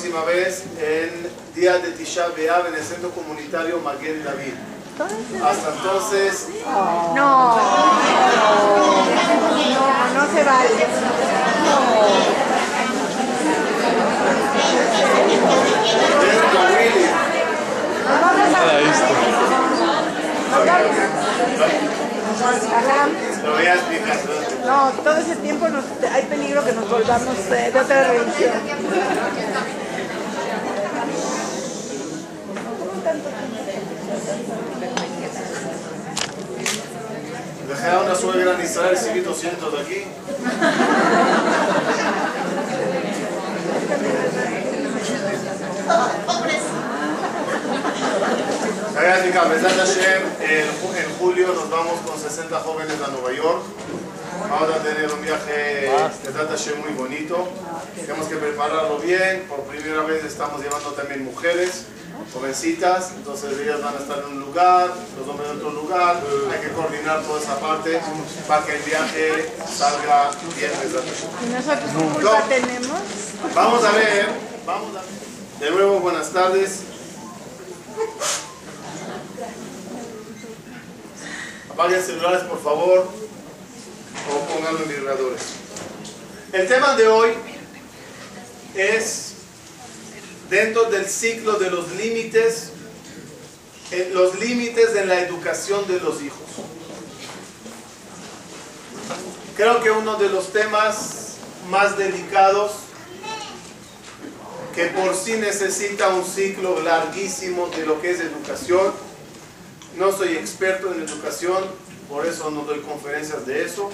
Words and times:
próxima 0.00 0.22
vez 0.26 0.62
en 0.80 1.28
día 1.60 1.76
de 1.78 1.90
Tisha 1.90 2.28
B'Av 2.28 2.68
en 2.68 2.74
el 2.76 2.84
Centro 2.84 3.10
Comunitario 3.10 3.80
Maguel 3.80 4.22
David. 4.22 4.52
Hasta 5.44 5.72
entonces, 5.74 6.46
No, 6.64 7.14
no, 7.16 7.56
no 10.14 10.32
se 10.32 10.44
vale. 10.44 10.86
Lo 23.44 23.52
voy 23.54 23.66
a 23.66 23.74
explicar. 23.74 24.16
¿no? 24.64 24.86
No, 24.86 24.90
todo 25.02 25.16
ese 25.18 25.36
tiempo 25.36 25.68
nos- 25.68 25.84
hay 26.12 26.22
peligro 26.24 26.64
que 26.64 26.72
nos 26.72 26.88
volvamos 26.90 27.36
eh, 27.50 27.70
de 27.72 27.80
otra 27.80 28.04
religión. 28.08 28.52
Dejé 37.68 37.90
a 37.90 38.00
una 38.00 38.14
suegra 38.14 38.54
en 38.54 38.64
Israel, 38.64 38.96
seguí 38.96 39.20
200 39.20 39.72
de 39.72 39.80
aquí. 39.80 40.04
En 50.98 51.18
julio 51.18 51.48
nos 51.54 51.70
vamos 51.70 52.00
con 52.06 52.18
60 52.18 52.58
jóvenes 52.60 52.96
a 53.06 53.10
Nueva 53.10 53.32
York. 53.32 53.62
Vamos 54.40 54.70
a 54.70 54.82
tener 54.82 55.12
un 55.12 55.20
viaje 55.22 55.90
Besat 56.24 56.48
Hashem 56.48 56.80
muy 56.80 56.92
bonito. 56.92 57.48
Tenemos 57.96 58.28
que 58.28 58.36
prepararlo 58.36 58.98
bien. 58.98 59.44
Por 59.48 59.62
primera 59.64 60.02
vez 60.02 60.24
estamos 60.24 60.62
llevando 60.62 60.92
también 60.92 61.24
mujeres, 61.24 61.86
jovencitas. 62.32 63.12
Entonces 63.16 63.58
ellas 63.58 63.82
van 63.82 63.96
a 63.96 63.98
estar 63.98 64.18
en 64.18 64.24
un 64.26 64.40
lugar, 64.40 64.90
los 65.18 65.28
hombres 65.28 65.50
en 65.50 65.56
otro 65.56 65.70
lugar. 65.70 66.22
Hay 66.52 66.60
que 66.60 66.72
coordinar 66.72 67.22
toda 67.22 67.40
esa 67.40 67.58
parte 67.58 68.00
para 68.46 68.64
que 68.64 68.76
el 68.76 68.82
viaje 68.82 69.52
salga 69.66 70.30
bien. 70.56 70.70
¿Y 71.44 71.52
nosotros 71.52 71.90
qué 71.96 72.14
culpa 72.14 72.44
tenemos? 72.48 73.00
Vamos 73.54 73.84
a 73.84 73.92
ver, 73.92 74.28
vamos 74.64 74.96
a 74.96 75.00
ver. 75.00 75.18
De 75.60 75.70
nuevo, 75.72 76.00
buenas 76.00 76.30
tardes. 76.30 76.82
Apaguen 81.70 82.02
celulares, 82.02 82.42
por 82.44 82.60
favor, 82.60 83.08
o 84.30 84.54
pónganlo 84.54 84.82
en 84.82 84.88
vibradores. 84.88 85.42
El 86.52 86.66
tema 86.66 86.96
de 86.96 87.06
hoy 87.06 87.30
es 88.74 89.32
dentro 90.48 90.84
del 90.84 91.06
ciclo 91.06 91.54
de 91.54 91.70
los 91.70 91.92
límites, 91.92 92.70
en 93.90 94.14
los 94.14 94.38
límites 94.38 94.94
en 94.96 95.08
la 95.08 95.20
educación 95.20 95.86
de 95.86 96.00
los 96.00 96.22
hijos. 96.22 96.38
Creo 99.56 99.82
que 99.82 99.90
uno 99.90 100.16
de 100.16 100.28
los 100.28 100.52
temas 100.52 101.36
más 101.68 101.98
delicados 101.98 102.72
que 104.74 104.86
por 104.86 105.14
sí 105.16 105.32
necesita 105.32 106.08
un 106.10 106.24
ciclo 106.24 106.80
larguísimo 106.82 107.68
de 107.76 107.84
lo 107.84 108.00
que 108.00 108.12
es 108.12 108.20
educación. 108.20 108.92
No 109.96 110.16
soy 110.16 110.36
experto 110.36 110.94
en 110.94 111.02
educación, 111.02 111.64
por 112.08 112.24
eso 112.26 112.50
no 112.52 112.62
doy 112.62 112.78
conferencias 112.80 113.44
de 113.44 113.64
eso, 113.64 113.90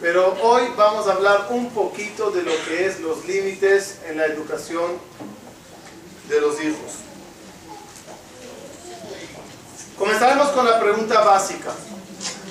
pero 0.00 0.36
hoy 0.42 0.64
vamos 0.76 1.06
a 1.06 1.12
hablar 1.12 1.48
un 1.50 1.70
poquito 1.70 2.30
de 2.30 2.42
lo 2.42 2.52
que 2.66 2.86
es 2.86 3.00
los 3.00 3.24
límites 3.26 3.96
en 4.06 4.18
la 4.18 4.26
educación 4.26 4.98
de 6.28 6.40
los 6.40 6.60
hijos. 6.62 6.92
Comenzaremos 9.98 10.48
con 10.48 10.66
la 10.66 10.78
pregunta 10.78 11.22
básica. 11.22 11.72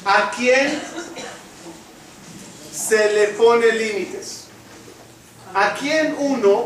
¿A 0.06 0.32
quién 0.32 0.82
se 2.74 3.14
le 3.14 3.28
pone 3.30 3.72
límites? 3.72 4.46
¿A 5.54 5.76
quién 5.76 6.16
uno 6.18 6.66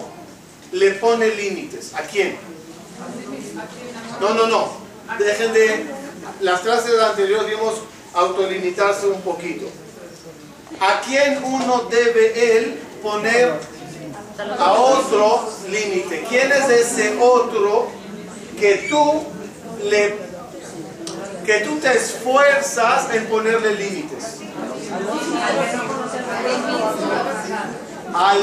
le 0.72 0.92
pone 0.92 1.28
límites? 1.36 1.94
¿A 1.96 2.04
quién? 2.04 2.38
No, 4.22 4.34
no, 4.34 4.48
no. 4.48 4.72
Dejen 5.18 5.54
de... 5.54 5.86
Las 6.42 6.62
clases 6.62 6.98
anteriores 7.00 7.50
vimos 7.50 7.76
autolimitarse 8.14 9.08
un 9.08 9.22
poquito. 9.22 9.66
¿A 10.82 11.02
quién 11.02 11.44
uno 11.44 11.88
debe 11.90 12.58
él 12.58 12.80
poner 13.04 13.60
a 14.58 14.72
otro 14.72 15.50
límite? 15.70 16.26
¿Quién 16.30 16.52
es 16.52 16.70
ese 16.70 17.18
otro 17.20 17.90
que 18.58 18.88
tú 18.90 19.24
le 19.90 20.30
que 21.46 21.60
tú 21.62 21.80
te 21.80 21.92
esfuerzas 21.98 23.14
en 23.14 23.26
ponerle 23.26 23.76
límites? 23.76 24.38
Al 28.14 28.40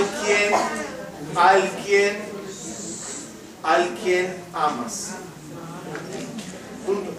quien 1.84 2.16
al 3.62 3.88
quien 4.03 4.44
amas. 4.53 5.12
Punto. 6.84 7.10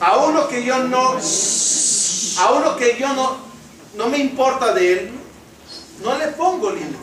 A 0.00 0.16
uno 0.18 0.48
que 0.48 0.64
yo 0.64 0.84
no 0.84 1.18
a 2.38 2.52
uno 2.52 2.76
que 2.76 2.96
yo 2.98 3.12
no 3.14 3.48
no 3.94 4.08
me 4.08 4.18
importa 4.18 4.72
de 4.74 4.92
él, 4.92 5.10
no 6.02 6.16
le 6.18 6.28
pongo 6.28 6.70
límites. 6.70 6.96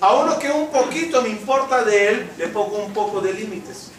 A 0.00 0.14
uno 0.14 0.38
que 0.38 0.50
un 0.50 0.68
poquito 0.68 1.22
me 1.22 1.28
importa 1.28 1.82
de 1.84 2.08
él, 2.08 2.30
le 2.38 2.48
pongo 2.48 2.78
un 2.78 2.92
poco 2.92 3.20
de 3.20 3.32
límites. 3.32 3.90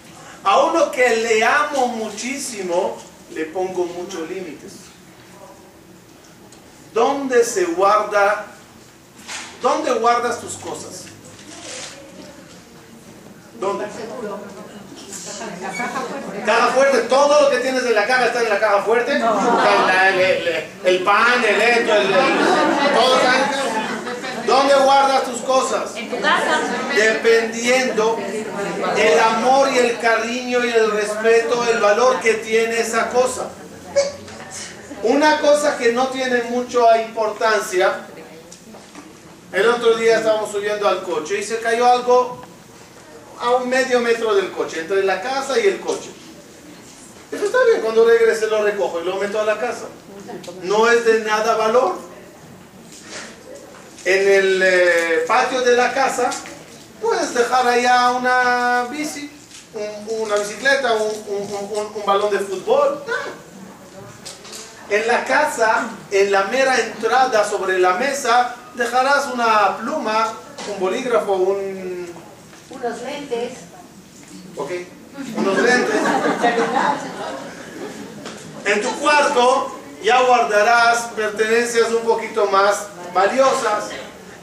A 0.43 0.63
uno 0.63 0.91
que 0.91 1.15
le 1.17 1.43
amo 1.43 1.87
muchísimo, 1.87 2.97
le 3.33 3.45
pongo 3.45 3.85
muchos 3.85 4.29
límites. 4.29 4.73
¿Dónde 6.93 7.43
se 7.43 7.65
guarda 7.65 8.53
¿Dónde 9.63 9.93
guardas 9.93 10.41
tus 10.41 10.55
cosas? 10.55 11.05
¿Dónde? 13.61 13.85
Caja 16.45 16.67
fuerte, 16.67 16.97
todo 17.09 17.41
lo 17.41 17.49
que 17.49 17.57
tienes 17.57 17.83
en 17.85 17.95
la 17.95 18.05
caja 18.05 18.25
está 18.27 18.41
en 18.43 18.49
la 18.49 18.59
caja 18.59 18.81
fuerte. 18.83 19.17
La- 19.19 20.09
el, 20.09 20.19
el- 20.19 20.65
el 20.85 21.03
pan, 21.03 21.43
el 21.47 21.61
esto, 21.61 21.93
el, 21.95 22.07
el- 22.07 22.93
todo 22.93 23.15
está 23.17 23.33
¿Dónde 24.45 24.75
guardas 24.75 25.23
tus 25.23 25.39
cosas? 25.41 25.95
En 25.95 26.09
tu 26.09 26.19
casa. 26.19 26.59
Dependiendo 26.93 28.19
el 28.97 29.19
amor 29.19 29.69
y 29.73 29.77
el 29.79 29.97
cariño 29.99 30.63
y 30.65 30.69
el 30.69 30.91
respeto, 30.91 31.65
el 31.71 31.79
valor 31.79 32.19
que 32.19 32.33
tiene 32.35 32.77
esa 32.79 33.09
cosa. 33.09 33.47
Una 35.03 35.39
cosa 35.39 35.77
que 35.77 35.93
no 35.93 36.07
tiene 36.09 36.43
mucha 36.49 37.01
importancia 37.01 37.93
el 39.51 39.67
otro 39.69 39.95
día 39.97 40.17
estábamos 40.17 40.51
subiendo 40.51 40.87
al 40.87 41.03
coche 41.03 41.39
y 41.39 41.43
se 41.43 41.59
cayó 41.59 41.85
algo 41.85 42.43
a 43.39 43.51
un 43.55 43.69
medio 43.69 43.99
metro 43.99 44.33
del 44.35 44.51
coche, 44.51 44.81
entre 44.81 45.03
la 45.03 45.21
casa 45.21 45.59
y 45.59 45.67
el 45.67 45.79
coche. 45.79 46.09
Eso 47.31 47.45
está 47.45 47.57
bien, 47.69 47.81
cuando 47.81 48.05
regrese 48.05 48.47
lo 48.47 48.63
recojo 48.63 49.01
y 49.01 49.05
lo 49.05 49.15
meto 49.17 49.39
a 49.39 49.43
la 49.45 49.59
casa. 49.59 49.85
No 50.63 50.89
es 50.89 51.03
de 51.05 51.21
nada 51.21 51.55
valor. 51.55 51.95
En 54.05 54.27
el 54.27 54.61
eh, 54.63 55.23
patio 55.27 55.61
de 55.61 55.75
la 55.75 55.93
casa 55.93 56.29
puedes 57.01 57.33
dejar 57.33 57.65
allá 57.67 58.11
una 58.11 58.87
bici, 58.91 59.31
un- 59.73 60.21
una 60.27 60.35
bicicleta, 60.35 60.93
un, 60.93 61.11
un- 61.27 61.69
un- 61.77 61.91
un 61.95 62.05
balón 62.05 62.29
de 62.31 62.39
fútbol. 62.39 63.03
En 64.89 65.07
la 65.07 65.23
casa, 65.25 65.87
en 66.11 66.31
la 66.31 66.43
mera 66.45 66.77
entrada 66.79 67.49
sobre 67.49 67.79
la 67.79 67.93
mesa, 67.95 68.55
dejarás 68.75 69.27
una 69.33 69.77
pluma, 69.77 70.33
un 70.71 70.79
bolígrafo, 70.79 71.33
un... 71.33 71.82
Unos 72.83 73.01
lentes. 73.01 73.51
¿Ok? 74.57 74.71
Unos 75.37 75.57
lentes. 75.57 75.95
En 78.65 78.81
tu 78.81 78.89
cuarto 78.99 79.79
ya 80.03 80.21
guardarás 80.21 81.03
pertenencias 81.15 81.91
un 81.91 82.03
poquito 82.03 82.45
más 82.47 82.87
valiosas. 83.13 83.85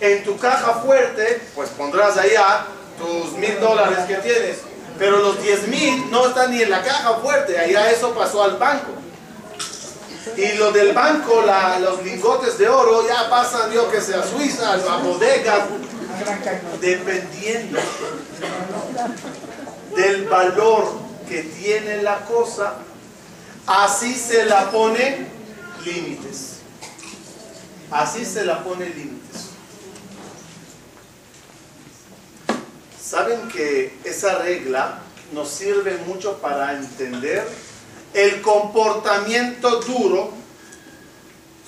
En 0.00 0.24
tu 0.24 0.38
caja 0.38 0.80
fuerte, 0.84 1.42
pues 1.54 1.68
pondrás 1.70 2.16
allá 2.16 2.64
tus 2.98 3.32
mil 3.32 3.60
dólares 3.60 3.98
que 4.08 4.14
tienes. 4.16 4.58
Pero 4.98 5.18
los 5.18 5.42
diez 5.42 5.68
mil 5.68 6.10
no 6.10 6.28
están 6.28 6.50
ni 6.50 6.62
en 6.62 6.70
la 6.70 6.82
caja 6.82 7.14
fuerte, 7.16 7.58
allá 7.58 7.90
eso 7.90 8.14
pasó 8.14 8.42
al 8.42 8.56
banco. 8.56 8.92
Y 10.38 10.52
lo 10.52 10.72
del 10.72 10.94
banco, 10.94 11.44
los 11.80 12.02
lingotes 12.02 12.56
de 12.56 12.70
oro, 12.70 13.06
ya 13.06 13.28
pasan, 13.28 13.70
yo 13.70 13.90
que 13.90 14.00
sé, 14.00 14.14
a 14.14 14.22
Suiza, 14.22 14.72
a 14.72 14.96
bodegas, 14.98 15.64
dependiendo 16.80 17.78
del 19.96 20.28
valor 20.28 20.92
que 21.28 21.42
tiene 21.42 22.02
la 22.02 22.24
cosa, 22.24 22.74
así 23.66 24.14
se 24.14 24.44
la 24.44 24.70
pone 24.70 25.26
límites. 25.84 26.56
Así 27.90 28.24
se 28.24 28.44
la 28.44 28.62
pone 28.62 28.86
límites. 28.86 29.50
Saben 33.02 33.48
que 33.48 33.98
esa 34.04 34.38
regla 34.38 35.00
nos 35.32 35.48
sirve 35.48 35.98
mucho 36.06 36.38
para 36.38 36.76
entender 36.76 37.46
el 38.14 38.40
comportamiento 38.40 39.80
duro, 39.80 40.32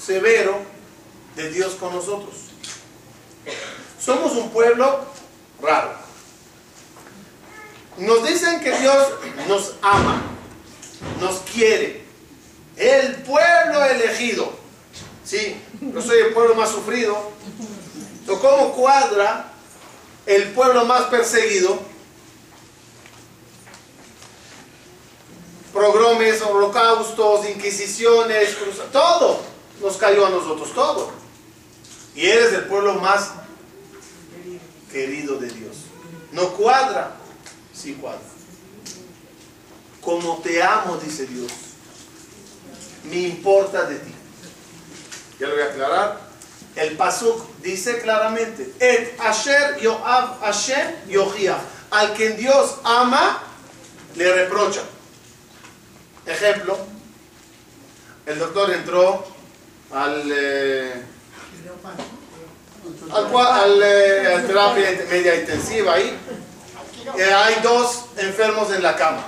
severo 0.01 0.59
de 1.37 1.51
Dios 1.51 1.75
con 1.75 1.95
nosotros. 1.95 2.52
Somos 4.05 4.33
un 4.33 4.51
pueblo 4.51 5.01
raro. 5.61 5.93
Nos 7.99 8.27
dicen 8.27 8.61
que 8.61 8.77
Dios 8.79 9.09
nos 9.49 9.75
ama, 9.83 10.23
nos 11.21 11.41
quiere. 11.53 12.05
El 12.77 13.17
pueblo 13.23 13.85
elegido. 13.85 14.53
Sí, 15.25 15.61
yo 15.81 16.03
soy 16.03 16.19
el 16.21 16.35
pueblo 16.35 16.55
más 16.55 16.71
sufrido. 16.71 17.31
Pero 18.27 18.41
¿Cómo 18.41 18.73
cuadra 18.73 19.53
el 20.27 20.53
pueblo 20.53 20.85
más 20.85 21.03
perseguido? 21.03 21.79
Progromes, 25.73 26.43
holocaustos, 26.43 27.49
inquisiciones, 27.49 28.57
todo 28.93 29.41
nos 29.81 29.97
cayó 29.97 30.27
a 30.27 30.31
nosotros, 30.31 30.73
todo. 30.75 31.11
Y 32.15 32.27
eres 32.27 32.53
el 32.53 32.65
pueblo 32.65 32.95
más 32.95 33.33
querido 34.93 35.39
de 35.39 35.49
Dios. 35.49 35.77
No 36.33 36.53
cuadra, 36.53 37.17
sí 37.75 37.95
cuadra. 37.95 38.21
Como 40.01 40.39
te 40.39 40.63
amo, 40.63 40.97
dice 40.97 41.27
Dios, 41.27 41.51
me 43.05 43.17
importa 43.17 43.85
de 43.85 43.97
ti. 43.97 44.13
Ya 45.41 45.49
lo 45.49 45.55
voy 45.55 45.63
a 45.63 45.67
aclarar. 45.67 46.33
El 46.77 46.97
pasuk 46.97 47.45
dice 47.63 48.01
claramente, 48.01 48.75
Et 48.81 49.19
Asher 49.21 49.79
Yoav 49.81 50.41
Hashem 50.41 51.09
Yohia. 51.09 51.59
Al 51.91 52.15
que 52.15 52.31
Dios 52.31 52.77
ama, 52.85 53.43
le 54.17 54.33
reprocha. 54.33 54.83
Ejemplo, 56.25 56.79
el 58.25 58.39
doctor 58.39 58.71
entró 58.71 59.27
al, 59.91 60.33
eh, 60.33 61.03
al, 63.13 63.37
al, 63.37 63.83
eh, 63.83 64.45
terapia 64.47 65.07
media 65.11 65.37
intensiva 65.37 65.95
ahí. 65.95 66.19
Eh, 67.19 67.33
hay 67.33 67.57
dos 67.63 68.07
enfermos 68.17 68.73
en 68.73 68.83
la 68.83 68.97
cama. 68.97 69.27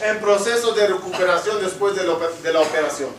En 0.00 0.20
proceso 0.20 0.72
de 0.72 0.86
recuperación 0.88 1.60
después 1.62 1.94
de 1.94 2.52
la 2.52 2.60
operación. 2.60 3.10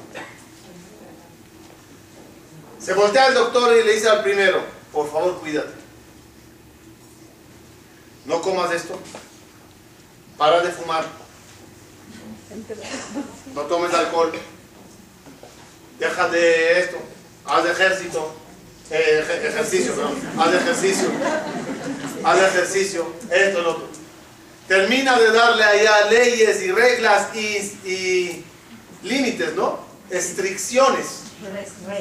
Se 2.79 2.93
voltea 2.93 3.27
el 3.27 3.33
doctor 3.33 3.75
y 3.75 3.83
le 3.83 3.93
dice 3.93 4.09
al 4.09 4.21
primero, 4.21 4.61
por 4.91 5.11
favor 5.11 5.39
cuídate. 5.39 5.73
No 8.25 8.41
comas 8.41 8.71
esto. 8.71 8.99
Para 10.37 10.61
de 10.61 10.71
fumar. 10.71 11.05
No 13.53 13.61
tomes 13.61 13.93
alcohol. 13.93 14.31
Deja 15.99 16.29
de 16.29 16.79
esto. 16.79 16.97
Haz 17.47 17.65
ejército. 17.65 18.33
Eh, 18.91 19.23
ej- 19.27 19.45
ejercicio, 19.47 19.93
perdón. 19.93 20.13
Haz 20.37 20.53
ejercicio. 20.53 21.07
Haz 22.23 22.37
ejercicio. 22.39 23.07
Esto, 23.31 23.61
lo 23.61 23.71
otro. 23.71 23.87
Termina 24.67 25.17
de 25.19 25.31
darle 25.31 25.63
allá 25.63 26.09
leyes 26.09 26.61
y 26.63 26.71
reglas 26.71 27.35
y, 27.35 27.39
y 27.89 28.45
límites, 29.03 29.53
¿no? 29.55 29.79
Restricciones. 30.09 31.21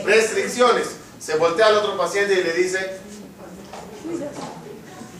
Restricciones. 0.05 0.87
Se 1.19 1.37
voltea 1.37 1.67
al 1.67 1.77
otro 1.77 1.97
paciente 1.99 2.35
y 2.35 2.43
le 2.43 2.53
dice, 2.53 2.99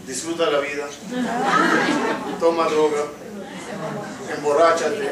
disfruta 0.07 0.51
la 0.51 0.59
vida, 0.61 0.87
toma 2.39 2.69
droga, 2.69 3.05
emborráchate, 4.37 5.11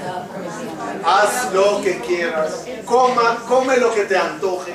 haz 1.04 1.52
lo 1.52 1.80
que 1.82 1.98
quieras, 2.00 2.64
coma, 2.84 3.42
come 3.48 3.78
lo 3.78 3.94
que 3.94 4.02
te 4.04 4.16
antoje. 4.18 4.74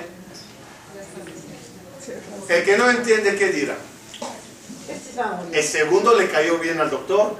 El 2.49 2.63
que 2.63 2.77
no 2.77 2.89
entiende, 2.89 3.35
¿qué 3.35 3.51
dirá? 3.51 3.77
El 5.51 5.63
segundo 5.63 6.13
le 6.17 6.29
cayó 6.29 6.59
bien 6.59 6.79
al 6.79 6.89
doctor. 6.89 7.35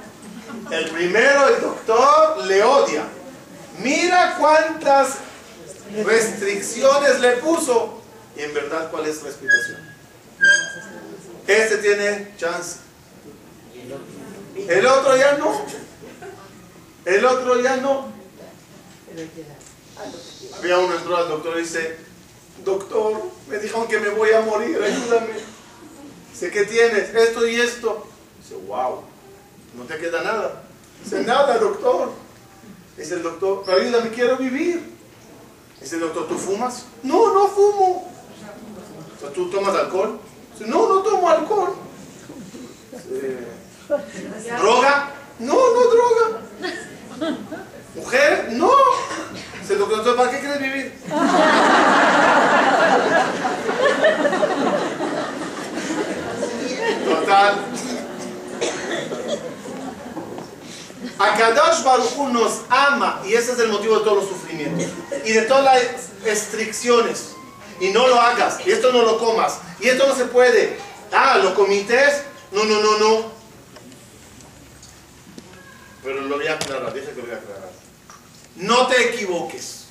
El 0.70 0.90
primero, 0.90 1.48
el 1.48 1.60
doctor, 1.60 2.46
le 2.46 2.62
odia. 2.62 3.04
Mira 3.80 4.36
cuántas 4.38 5.18
restricciones 6.04 7.20
le 7.20 7.32
puso. 7.36 8.02
Y 8.36 8.42
en 8.42 8.54
verdad, 8.54 8.90
¿cuál 8.90 9.06
es 9.06 9.22
la 9.22 9.30
explicación? 9.30 9.88
Este 11.46 11.78
tiene 11.78 12.34
chance. 12.36 12.80
El 14.68 14.86
otro 14.86 15.16
ya 15.16 15.38
no. 15.38 15.64
El 17.04 17.24
otro 17.24 17.60
ya 17.62 17.76
no. 17.76 18.08
Había 20.58 20.78
uno 20.78 20.94
entró 20.94 21.16
al 21.16 21.28
doctor 21.28 21.58
y 21.58 21.62
dice, 21.62 21.96
doctor, 22.64 23.22
me 23.48 23.58
dijeron 23.58 23.86
que 23.86 23.98
me 23.98 24.10
voy 24.10 24.30
a 24.32 24.40
morir, 24.42 24.80
ayúdame. 24.82 25.28
Dice, 26.32 26.50
¿qué 26.50 26.64
tienes? 26.64 27.14
Esto 27.14 27.46
y 27.46 27.56
esto. 27.56 28.06
Dice, 28.40 28.54
wow, 28.66 29.02
no 29.76 29.84
te 29.84 29.98
queda 29.98 30.22
nada. 30.22 30.62
Dice, 31.02 31.22
nada, 31.24 31.58
doctor. 31.58 32.12
Dice 32.96 33.14
el 33.14 33.22
doctor, 33.22 33.64
ayúdame, 33.68 34.10
quiero 34.10 34.36
vivir. 34.36 34.96
Dice 35.80 35.96
el 35.96 36.02
doctor, 36.02 36.28
¿tú 36.28 36.36
fumas? 36.36 36.86
No, 37.02 37.32
no 37.32 37.48
fumo. 37.48 38.12
Dice, 39.14 39.32
¿Tú 39.32 39.50
tomas 39.50 39.74
alcohol? 39.74 40.20
Dice, 40.52 40.70
no, 40.70 40.88
no 40.88 41.02
tomo 41.02 41.28
alcohol. 41.28 41.74
Dice, 42.92 43.38
¿Droga? 44.58 45.14
No, 45.38 45.54
no 45.54 45.80
droga. 45.88 46.40
¿Mujer? 47.94 48.48
No. 48.52 48.70
El 49.70 49.78
doctor, 49.78 50.16
¿para 50.16 50.30
qué 50.30 50.38
quieres 50.40 50.60
vivir? 50.60 50.92
Total. 57.04 57.58
Akadosh 61.18 61.82
Baruj 61.84 62.16
Hu 62.16 62.28
nos 62.28 62.60
ama 62.70 63.20
y 63.26 63.34
ese 63.34 63.52
es 63.52 63.58
el 63.58 63.68
motivo 63.68 63.98
de 63.98 64.04
todos 64.04 64.22
los 64.22 64.28
sufrimientos 64.28 64.86
y 65.24 65.32
de 65.32 65.42
todas 65.42 65.64
las 65.64 65.82
restricciones. 66.24 67.34
Y 67.80 67.90
no 67.90 68.08
lo 68.08 68.20
hagas, 68.20 68.66
y 68.66 68.72
esto 68.72 68.90
no 68.90 69.02
lo 69.02 69.18
comas, 69.18 69.58
y 69.80 69.88
esto 69.88 70.06
no 70.06 70.14
se 70.14 70.24
puede. 70.24 70.78
Ah, 71.12 71.38
¿lo 71.38 71.54
comites? 71.54 72.22
No, 72.52 72.64
no, 72.64 72.80
no, 72.80 72.98
no. 72.98 73.32
Pero 76.02 76.22
lo 76.22 76.36
voy 76.36 76.46
a 76.46 76.54
aclarar, 76.54 76.92
dije 76.92 77.10
que 77.10 77.20
lo 77.20 77.22
voy 77.22 77.34
a 77.34 77.36
aclarar. 77.36 77.57
No 78.58 78.86
te 78.88 79.10
equivoques. 79.10 79.86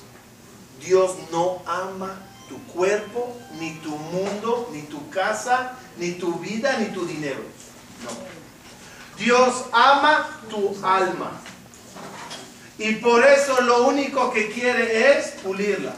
Dios 0.84 1.16
no 1.32 1.62
ama 1.66 2.16
tu 2.48 2.58
cuerpo, 2.72 3.36
ni 3.58 3.74
tu 3.76 3.90
mundo, 3.90 4.70
ni 4.72 4.82
tu 4.82 5.08
casa, 5.10 5.72
ni 5.96 6.12
tu 6.12 6.34
vida, 6.34 6.78
ni 6.78 6.86
tu 6.86 7.04
dinero. 7.06 7.42
No. 8.04 8.10
Dios 9.18 9.64
ama 9.72 10.28
tu 10.48 10.76
alma. 10.82 11.32
Y 12.78 12.92
por 12.94 13.26
eso 13.26 13.60
lo 13.62 13.88
único 13.88 14.30
que 14.32 14.50
quiere 14.50 15.18
es 15.18 15.30
pulirla. 15.42 15.94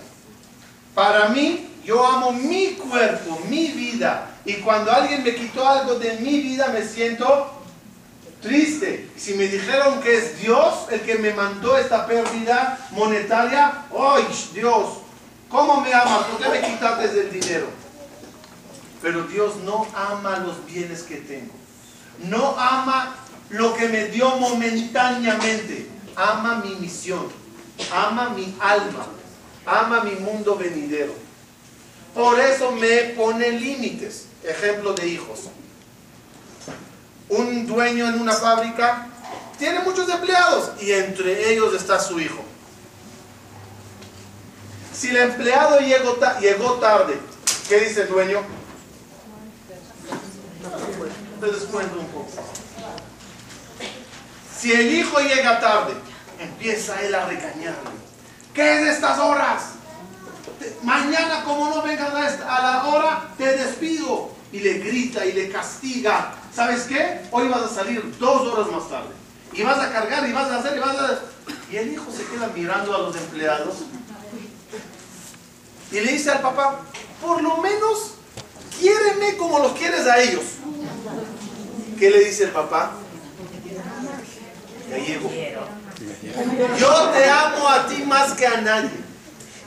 Para 0.95 1.29
mí, 1.29 1.69
yo 1.85 2.07
amo 2.07 2.33
mi 2.33 2.73
cuerpo, 2.75 3.39
mi 3.49 3.69
vida. 3.69 4.31
Y 4.45 4.55
cuando 4.55 4.91
alguien 4.91 5.23
me 5.23 5.35
quitó 5.35 5.69
algo 5.69 5.97
de 5.97 6.15
mi 6.15 6.41
vida, 6.41 6.69
me 6.69 6.87
siento 6.87 7.60
triste. 8.41 9.11
Si 9.17 9.35
me 9.35 9.49
dijeron 9.49 10.01
que 10.01 10.17
es 10.17 10.41
Dios 10.41 10.87
el 10.91 11.01
que 11.03 11.17
me 11.17 11.33
mandó 11.33 11.77
esta 11.77 12.07
pérdida 12.07 12.79
monetaria, 12.93 13.85
¡ay, 13.97 14.27
Dios! 14.55 14.99
¿Cómo 15.49 15.81
me 15.81 15.93
amas? 15.93 16.25
¿Por 16.25 16.41
qué 16.41 16.49
me 16.49 16.67
quitaste 16.67 17.09
del 17.09 17.33
dinero? 17.33 17.67
Pero 19.03 19.25
Dios 19.25 19.57
no 19.65 19.87
ama 19.95 20.39
los 20.39 20.65
bienes 20.67 21.03
que 21.03 21.17
tengo. 21.17 21.53
No 22.29 22.55
ama 22.59 23.17
lo 23.49 23.75
que 23.75 23.89
me 23.89 24.07
dio 24.07 24.37
momentáneamente. 24.37 25.89
Ama 26.15 26.63
mi 26.65 26.77
misión. 26.77 27.27
Ama 27.93 28.31
mi 28.31 28.55
alma. 28.61 29.07
Ama 29.67 30.05
mi 30.05 30.13
mundo 30.13 30.57
venidero. 30.57 31.15
Por 32.15 32.39
eso 32.39 32.73
me 32.73 32.97
pone 33.17 33.51
límites. 33.53 34.27
Ejemplo 34.45 34.93
de 34.93 35.09
hijos. 35.09 35.49
Un 37.31 37.67
dueño 37.67 38.09
en 38.09 38.21
una 38.21 38.33
fábrica 38.33 39.07
tiene 39.59 39.81
muchos 39.81 40.09
empleados 40.09 40.73
y 40.81 40.91
entre 40.91 41.53
ellos 41.53 41.75
está 41.75 42.01
su 42.01 42.19
hijo. 42.19 42.43
Si 44.93 45.09
el 45.09 45.17
empleado 45.17 45.79
llegó, 45.79 46.17
llegó 46.41 46.75
tarde, 46.75 47.19
¿qué 47.69 47.81
dice 47.81 48.03
el 48.03 48.09
dueño? 48.09 48.43
Te 51.41 51.47
descuento 51.47 52.01
un 52.01 52.07
poco. 52.07 52.31
Si 54.59 54.73
el 54.73 54.93
hijo 54.93 55.21
llega 55.21 55.61
tarde, 55.61 55.95
empieza 56.39 57.01
él 57.03 57.15
a 57.15 57.27
regañarle. 57.27 57.91
¿Qué 58.53 58.75
es 58.75 58.85
de 58.85 58.91
estas 58.91 59.19
horas? 59.19 59.63
Mañana 60.83 61.45
como 61.45 61.71
no 61.71 61.83
vengas 61.83 62.41
a 62.47 62.61
la 62.61 62.87
hora, 62.87 63.29
te 63.39 63.57
despido. 63.57 64.33
Y 64.53 64.59
le 64.59 64.75
grita 64.81 65.25
y 65.25 65.33
le 65.33 65.49
castiga. 65.49 66.35
¿Sabes 66.54 66.83
qué? 66.83 67.23
Hoy 67.30 67.49
vas 67.49 67.62
a 67.62 67.69
salir 67.69 68.16
dos 68.19 68.42
horas 68.42 68.71
más 68.71 68.88
tarde. 68.88 69.11
Y 69.52 69.62
vas 69.62 69.78
a 69.78 69.92
cargar 69.92 70.28
y 70.28 70.33
vas 70.33 70.50
a 70.50 70.59
hacer 70.59 70.76
y 70.76 70.80
vas 70.80 70.97
a... 70.97 71.21
Y 71.71 71.76
el 71.76 71.92
hijo 71.92 72.07
se 72.11 72.25
queda 72.25 72.49
mirando 72.54 72.95
a 72.95 72.99
los 72.99 73.16
empleados. 73.16 73.76
Y 75.90 76.00
le 76.00 76.12
dice 76.12 76.30
al 76.30 76.40
papá, 76.40 76.80
por 77.21 77.42
lo 77.42 77.57
menos 77.59 78.12
quiéreme 78.78 79.37
como 79.37 79.59
los 79.59 79.73
quieres 79.73 80.07
a 80.07 80.21
ellos. 80.21 80.45
¿Qué 81.99 82.11
le 82.11 82.25
dice 82.25 82.45
el 82.45 82.50
papá? 82.50 82.92
Ya 84.88 84.99
llego. 84.99 85.30
Yo 86.78 87.09
te 87.11 87.30
amo 87.30 87.69
a 87.69 87.87
ti 87.87 88.02
más 88.04 88.33
que 88.33 88.47
a 88.47 88.61
nadie. 88.61 89.10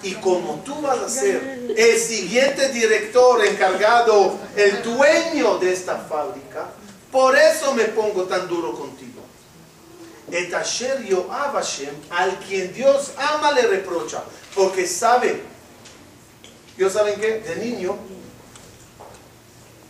Y 0.04 0.16
como 0.16 0.56
tú 0.66 0.82
vas 0.82 1.00
a 1.00 1.10
ser 1.10 1.74
el 1.78 1.98
siguiente 1.98 2.70
director 2.70 3.46
encargado, 3.46 4.38
el 4.56 4.84
dueño 4.84 5.58
de 5.60 5.72
esta 5.72 5.98
fábrica, 5.98 6.70
por 7.12 7.38
eso 7.38 7.74
me 7.74 7.86
pongo 7.86 8.24
tan 8.24 8.48
duro 8.48 8.74
contigo. 8.74 9.22
Et 10.32 10.54
asher 10.54 11.04
yoav 11.06 11.54
Hashem, 11.54 11.94
al 12.10 12.40
quien 12.40 12.74
Dios 12.74 13.12
ama 13.18 13.52
le 13.52 13.62
reprocha, 13.64 14.24
porque 14.56 14.88
sabe, 14.88 15.42
yo 16.78 16.90
saben 16.90 17.20
qué, 17.20 17.40
de 17.40 17.56
niño, 17.58 17.96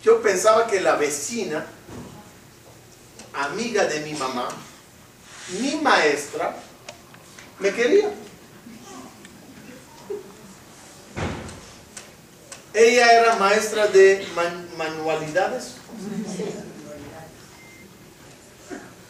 yo 0.04 0.22
pensaba 0.22 0.68
que 0.68 0.82
la 0.82 0.96
vecina, 0.96 1.66
amiga 3.34 3.86
de 3.86 4.02
mi 4.02 4.14
mamá, 4.16 4.50
mi 5.60 5.76
maestra, 5.78 6.56
me 7.60 7.72
quería. 7.72 8.12
Ella 12.74 13.12
era 13.20 13.36
maestra 13.36 13.88
de 13.88 14.28
man- 14.36 14.68
manualidades. 14.78 15.76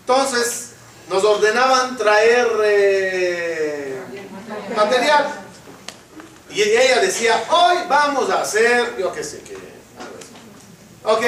Entonces, 0.01 0.71
nos 1.09 1.23
ordenaban 1.23 1.95
traer 1.97 2.47
eh, 2.63 4.01
material. 4.75 5.27
Y 6.49 6.61
ella 6.61 6.99
decía, 6.99 7.41
hoy 7.49 7.77
vamos 7.87 8.29
a 8.29 8.41
hacer, 8.41 8.95
yo 8.97 9.11
qué 9.13 9.23
sé 9.23 9.41
qué. 9.41 9.57
Ok. 11.05 11.23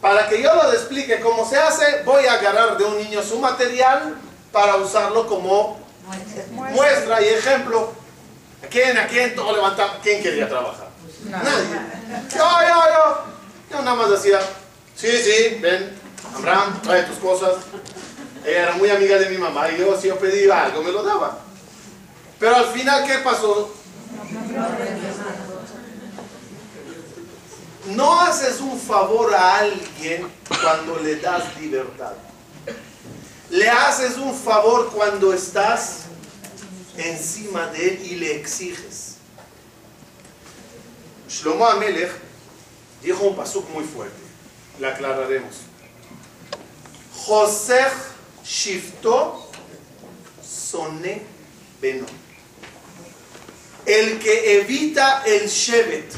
Para 0.00 0.28
que 0.28 0.42
yo 0.42 0.50
les 0.64 0.80
explique 0.80 1.20
cómo 1.20 1.48
se 1.48 1.56
hace, 1.58 2.02
voy 2.04 2.26
a 2.26 2.32
agarrar 2.32 2.76
de 2.76 2.84
un 2.84 2.96
niño 2.98 3.22
su 3.22 3.38
material 3.38 4.16
para 4.50 4.76
usarlo 4.76 5.26
como 5.28 5.78
muestra 6.72 7.22
y 7.22 7.28
ejemplo. 7.28 7.92
¿A 8.62 8.66
quién, 8.68 8.96
a 8.96 9.06
quién 9.06 9.34
todo 9.34 9.54
levantaba? 9.54 9.98
¿Quién 10.02 10.22
quería 10.22 10.48
trabajar? 10.48 10.88
Nadie. 11.24 11.48
Yo, 12.30 12.38
yo, 12.38 12.82
yo. 12.92 13.32
Yo 13.70 13.82
nada 13.82 13.94
más 13.94 14.10
decía, 14.10 14.38
sí, 14.94 15.08
sí, 15.08 15.58
ven, 15.60 15.98
Abraham, 16.36 16.80
trae 16.82 17.04
tus 17.04 17.16
cosas. 17.16 17.54
Ella 18.44 18.62
era 18.64 18.72
muy 18.74 18.90
amiga 18.90 19.18
de 19.18 19.30
mi 19.30 19.38
mamá 19.38 19.70
y 19.70 19.78
yo 19.78 19.98
si 19.98 20.08
yo 20.08 20.18
pedía 20.18 20.64
algo 20.64 20.82
me 20.82 20.92
lo 20.92 21.02
daba. 21.02 21.38
Pero 22.38 22.56
al 22.56 22.66
final, 22.66 23.06
¿qué 23.06 23.18
pasó? 23.18 23.72
No 27.86 28.20
haces 28.20 28.60
un 28.60 28.78
favor 28.78 29.34
a 29.34 29.58
alguien 29.58 30.28
cuando 30.60 30.98
le 30.98 31.16
das 31.16 31.56
libertad. 31.60 32.12
Le 33.50 33.68
haces 33.68 34.16
un 34.16 34.34
favor 34.34 34.90
cuando 34.92 35.32
estás 35.32 36.01
encima 36.96 37.66
de 37.68 37.88
él 37.88 38.06
y 38.06 38.14
le 38.16 38.36
exiges. 38.36 39.16
Shlomo 41.28 41.66
Amelech 41.66 42.12
dijo 43.02 43.24
un 43.24 43.36
pasuk 43.36 43.68
muy 43.70 43.84
fuerte. 43.84 44.16
Le 44.78 44.86
aclararemos. 44.86 45.56
José 47.14 47.80
Shifto 48.44 49.50
Soné 50.42 51.22
Beno. 51.80 52.06
El 53.86 54.18
que 54.18 54.60
evita 54.60 55.22
el 55.24 55.48
Shevet 55.48 56.12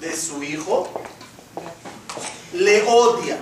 de 0.00 0.16
su 0.16 0.42
hijo 0.42 0.90
le 2.52 2.82
odia. 2.82 3.38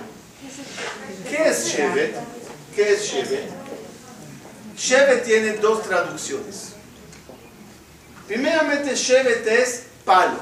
¿Qué 1.29 1.49
es 1.49 1.67
Shevet? 1.67 2.15
¿Qué 2.75 2.93
es 2.93 3.03
Shevet? 3.03 3.62
Shevet 4.83 5.23
tiene 5.23 5.53
dos 5.53 5.83
traducciones. 5.83 6.73
Primeramente, 8.27 8.93
Shevet 8.95 9.47
es 9.47 9.83
palo. 10.03 10.37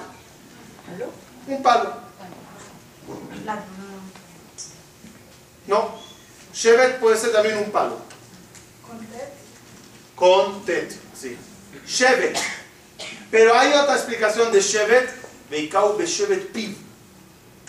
Un 1.45 1.62
palo. 1.62 1.93
No. 5.67 5.95
Shevet 6.55 7.00
puede 7.00 7.17
ser 7.17 7.31
también 7.33 7.60
un 7.60 7.69
palo. 7.71 8.00
Con 10.15 10.65
tet. 10.65 10.91
Sí. 11.15 11.38
Shevet. 11.86 12.36
Pero 13.29 13.55
hay 13.55 13.71
otra 13.74 13.93
explicación 13.93 14.51
de 14.51 14.60
Shevet. 14.60 15.07
Veikau 15.51 15.98
be 15.98 16.07
Shevet 16.07 16.51
piv. 16.51 16.75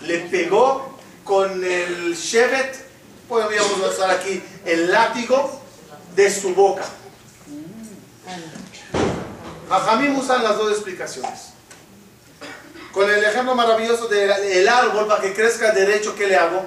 Le 0.07 0.21
pegó 0.21 0.99
con 1.23 1.62
el 1.62 2.17
Shevet. 2.17 2.76
Podríamos 3.29 3.73
usar 3.73 4.11
aquí 4.11 4.43
el 4.64 4.91
látigo 4.91 5.62
de 6.14 6.31
su 6.31 6.54
boca. 6.54 6.85
Jajamim 9.69 10.19
usan 10.19 10.42
las 10.42 10.57
dos 10.59 10.71
explicaciones. 10.73 11.52
Con 12.92 13.11
el 13.11 13.25
ejemplo 13.25 13.54
maravilloso 13.54 14.07
del 14.07 14.69
árbol, 14.69 15.07
para 15.09 15.23
que 15.23 15.33
crezca 15.33 15.73
derecho, 15.73 16.14
¿qué 16.14 16.26
le 16.26 16.37
hago? 16.37 16.66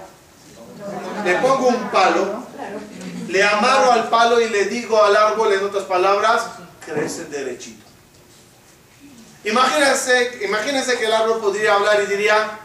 Le 1.24 1.36
pongo 1.36 1.68
un 1.68 1.90
palo, 1.92 2.44
le 3.28 3.44
amarro 3.44 3.92
al 3.92 4.10
palo 4.10 4.42
y 4.42 4.50
le 4.50 4.66
digo 4.66 5.04
al 5.04 5.16
árbol, 5.16 5.54
en 5.54 5.64
otras 5.64 5.84
palabras, 5.84 6.46
crece 6.84 7.26
derechito. 7.26 7.86
Imagínense, 9.44 10.40
imagínense 10.44 10.98
que 10.98 11.06
el 11.06 11.14
árbol 11.14 11.40
podría 11.40 11.76
hablar 11.76 12.02
y 12.02 12.08
diría, 12.08 12.60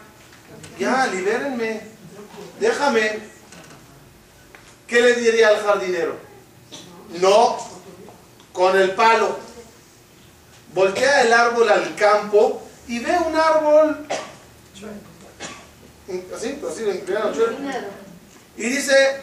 ya, 0.79 1.07
libérenme, 1.09 1.83
déjame. 2.59 3.31
¿Qué 4.87 5.03
le 5.03 5.15
diría 5.15 5.49
al 5.49 5.63
jardinero? 5.63 6.30
No, 7.19 7.59
con 8.53 8.77
el 8.77 8.95
palo. 8.95 9.37
Voltea 10.75 11.23
el 11.23 11.33
árbol 11.33 11.69
al 11.69 11.95
campo 11.97 12.63
y 12.87 13.01
ve 13.01 13.17
un 13.27 13.37
árbol 13.37 14.07
así, 16.35 16.61
así, 16.69 16.83
inclinado, 16.83 17.33
y 18.57 18.63
dice, 18.65 19.23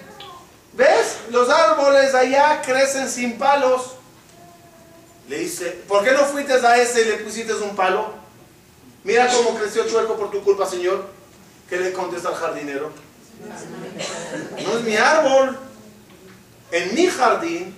¿ves? 0.74 1.18
Los 1.32 1.50
árboles 1.50 2.14
allá 2.14 2.62
crecen 2.62 3.10
sin 3.10 3.38
palos. 3.38 3.94
Le 5.28 5.40
dice, 5.40 5.84
¿por 5.88 6.04
qué 6.04 6.12
no 6.12 6.26
fuiste 6.26 6.54
a 6.54 6.78
ese 6.78 7.02
y 7.02 7.06
le 7.06 7.18
pusiste 7.18 7.54
un 7.54 7.76
palo? 7.76 8.14
Mira 9.04 9.28
cómo 9.28 9.58
creció 9.58 9.88
chueco 9.88 10.16
por 10.16 10.32
tu 10.32 10.42
culpa, 10.44 10.66
Señor. 10.66 11.06
¿Qué 11.70 11.78
le 11.78 11.92
contesta 11.92 12.30
al 12.30 12.36
jardinero? 12.36 12.92
No 14.64 14.78
es 14.78 14.84
mi 14.84 14.96
árbol. 14.96 15.58
En 16.72 16.96
mi 16.96 17.08
jardín, 17.08 17.77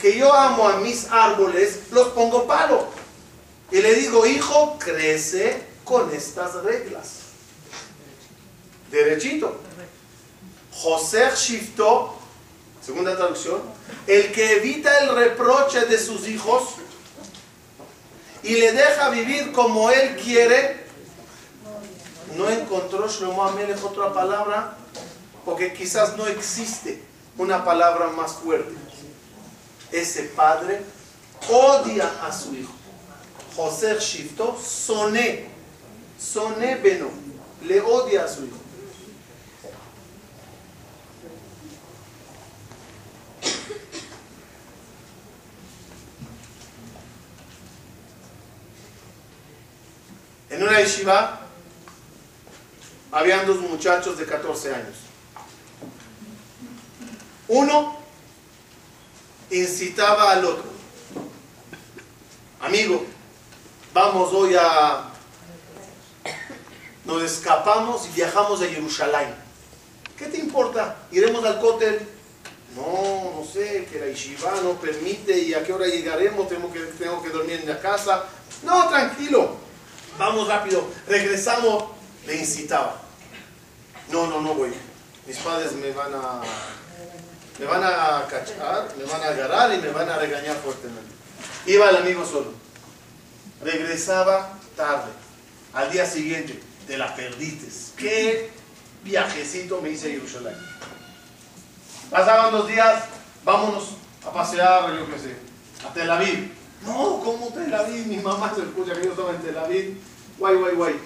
que 0.00 0.16
yo 0.16 0.32
amo 0.32 0.68
a 0.68 0.76
mis 0.78 1.08
árboles, 1.10 1.80
los 1.90 2.08
pongo 2.08 2.46
palo. 2.46 2.86
Y 3.70 3.80
le 3.80 3.94
digo, 3.94 4.26
hijo, 4.26 4.78
crece 4.78 5.62
con 5.84 6.12
estas 6.14 6.54
reglas. 6.64 7.20
Derechito. 8.90 9.60
José 10.72 11.30
Shifto, 11.36 12.14
segunda 12.84 13.14
traducción, 13.16 13.60
el 14.06 14.32
que 14.32 14.56
evita 14.56 14.98
el 15.00 15.14
reproche 15.14 15.84
de 15.84 15.98
sus 15.98 16.26
hijos 16.26 16.62
y 18.42 18.54
le 18.54 18.72
deja 18.72 19.10
vivir 19.10 19.52
como 19.52 19.90
él 19.90 20.16
quiere, 20.16 20.86
no 22.36 22.48
encontró 22.48 23.06
Shlomo 23.08 23.44
Amelech 23.44 23.84
otra 23.84 24.12
palabra, 24.14 24.76
porque 25.44 25.74
quizás 25.74 26.16
no 26.16 26.26
existe 26.26 27.02
una 27.36 27.64
palabra 27.64 28.08
más 28.08 28.32
fuerte. 28.34 28.74
Ese 29.92 30.22
padre 30.34 30.82
odia 31.48 32.10
a 32.24 32.32
su 32.32 32.54
hijo. 32.54 32.72
José 33.56 33.98
Shifto, 33.98 34.56
soné, 34.56 35.48
soné 36.18 36.76
beno, 36.76 37.10
le 37.62 37.80
odia 37.80 38.24
a 38.24 38.28
su 38.28 38.44
hijo. 38.44 38.60
una 50.70 50.78
yeshiva, 50.80 51.40
habían 53.10 53.46
dos 53.46 53.58
muchachos 53.60 54.18
de 54.18 54.26
14 54.26 54.74
años. 54.74 54.96
Uno 57.48 57.99
incitaba 59.50 60.32
al 60.32 60.44
otro. 60.44 60.64
Amigo, 62.60 63.04
vamos 63.92 64.32
hoy 64.32 64.54
a... 64.58 65.06
Nos 67.04 67.22
escapamos 67.22 68.06
y 68.06 68.10
viajamos 68.10 68.60
a 68.62 68.66
Jerusalén. 68.66 69.34
¿Qué 70.16 70.26
te 70.26 70.38
importa? 70.38 70.96
¿Iremos 71.10 71.44
al 71.44 71.58
cótel? 71.60 72.06
No, 72.76 73.40
no 73.40 73.44
sé, 73.44 73.88
que 73.90 73.98
la 73.98 74.06
yeshiva 74.06 74.52
no 74.62 74.74
permite 74.74 75.36
y 75.36 75.54
a 75.54 75.64
qué 75.64 75.72
hora 75.72 75.86
llegaremos, 75.86 76.48
tengo 76.48 76.72
que, 76.72 76.80
tengo 76.80 77.22
que 77.22 77.30
dormir 77.30 77.60
en 77.60 77.68
la 77.68 77.80
casa. 77.80 78.26
No, 78.62 78.88
tranquilo, 78.88 79.56
vamos 80.18 80.46
rápido, 80.46 80.84
regresamos. 81.08 81.84
Le 82.26 82.36
incitaba. 82.36 83.00
No, 84.10 84.26
no, 84.26 84.40
no 84.42 84.54
voy. 84.54 84.72
Mis 85.26 85.38
padres 85.38 85.72
me 85.72 85.90
van 85.92 86.14
a, 86.14 86.42
me 87.60 87.66
van 87.66 87.84
a 87.84 88.26
cachar, 88.26 88.88
me 88.96 89.04
van 89.04 89.22
a 89.22 89.26
agarrar 89.26 89.74
y 89.74 89.78
me 89.82 89.90
van 89.90 90.08
a 90.08 90.16
regañar 90.16 90.56
fuertemente. 90.56 91.12
Iba 91.66 91.90
el 91.90 91.96
amigo 91.96 92.24
solo. 92.24 92.52
Regresaba 93.62 94.58
tarde. 94.74 95.10
Al 95.74 95.92
día 95.92 96.06
siguiente, 96.06 96.58
te 96.86 96.96
la 96.96 97.14
perdites. 97.14 97.92
¿Qué 97.98 98.50
viajecito 99.04 99.82
me 99.82 99.90
hice 99.90 100.08
a 100.08 100.12
Jerusalén? 100.12 100.54
Pasaban 102.08 102.50
dos 102.50 102.66
días, 102.66 103.04
vámonos 103.44 103.90
a 104.26 104.32
pasear, 104.32 104.96
yo 104.96 105.06
qué 105.12 105.18
sé, 105.18 105.36
a 105.86 105.92
Tel 105.92 106.10
Aviv. 106.10 106.52
No, 106.86 107.20
¿cómo 107.22 107.48
Tel 107.48 107.74
Aviv? 107.74 108.06
Mi 108.06 108.16
mamá 108.16 108.54
se 108.54 108.62
escucha 108.62 108.94
que 108.94 109.04
yo 109.04 109.10
estaba 109.10 109.32
en 109.32 109.42
Tel 109.42 109.58
Aviv. 109.58 110.00
Guay, 110.38 110.56
guay, 110.56 110.74
guay. 110.74 111.00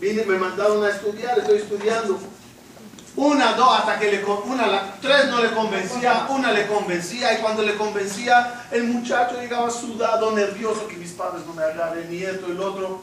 Vine, 0.00 0.24
me 0.24 0.38
mandaron 0.38 0.82
a 0.82 0.88
estudiar, 0.88 1.38
estoy 1.38 1.58
estudiando. 1.58 2.18
Una, 3.14 3.52
dos, 3.52 3.78
hasta 3.78 3.98
que 3.98 4.10
le, 4.10 4.24
una, 4.24 4.94
tres 5.02 5.26
no 5.26 5.42
le 5.42 5.50
convencía, 5.52 6.26
una 6.30 6.50
le 6.50 6.66
convencía, 6.66 7.34
y 7.34 7.42
cuando 7.42 7.62
le 7.62 7.76
convencía, 7.76 8.64
el 8.70 8.84
muchacho 8.84 9.38
llegaba 9.38 9.70
sudado, 9.70 10.32
nervioso, 10.32 10.88
que 10.88 10.96
mis 10.96 11.12
padres 11.12 11.44
no 11.46 11.52
me 11.52 11.62
agarren, 11.62 12.12
y 12.12 12.22
esto 12.22 12.48
lo 12.48 12.72
otro. 12.72 13.02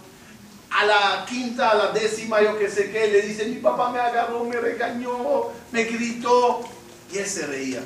A 0.71 0.85
la 0.85 1.25
quinta, 1.27 1.69
a 1.71 1.75
la 1.75 1.91
décima, 1.91 2.41
yo 2.41 2.57
que 2.57 2.69
sé 2.69 2.91
qué, 2.91 3.07
le 3.07 3.21
dice, 3.21 3.45
mi 3.45 3.57
papá 3.57 3.91
me 3.91 3.99
agarró, 3.99 4.43
me 4.45 4.59
regañó, 4.59 5.49
me 5.71 5.83
gritó, 5.83 6.61
y 7.11 7.19
él 7.19 7.27
se 7.27 7.45
reía. 7.45 7.81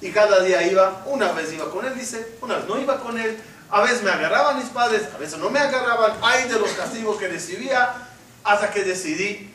Y 0.00 0.10
cada 0.12 0.42
día 0.42 0.62
iba, 0.62 1.02
una 1.06 1.32
vez 1.32 1.52
iba 1.52 1.70
con 1.70 1.84
él, 1.84 1.94
dice, 1.98 2.36
una 2.40 2.56
vez 2.56 2.68
no 2.68 2.80
iba 2.80 3.00
con 3.00 3.18
él, 3.18 3.36
a 3.68 3.82
veces 3.82 4.02
me 4.02 4.10
agarraban 4.10 4.58
mis 4.58 4.68
padres, 4.68 5.02
a 5.12 5.18
veces 5.18 5.38
no 5.38 5.50
me 5.50 5.58
agarraban, 5.58 6.12
hay 6.22 6.48
de 6.48 6.58
los 6.58 6.70
castigos 6.70 7.18
que 7.18 7.28
recibía, 7.28 7.94
hasta 8.44 8.70
que 8.70 8.84
decidí 8.84 9.49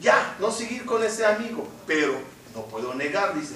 ya, 0.00 0.36
no 0.40 0.50
seguir 0.50 0.84
con 0.84 1.02
ese 1.02 1.24
amigo. 1.26 1.68
Pero 1.86 2.14
no 2.54 2.62
puedo 2.66 2.94
negar, 2.94 3.38
dice, 3.38 3.54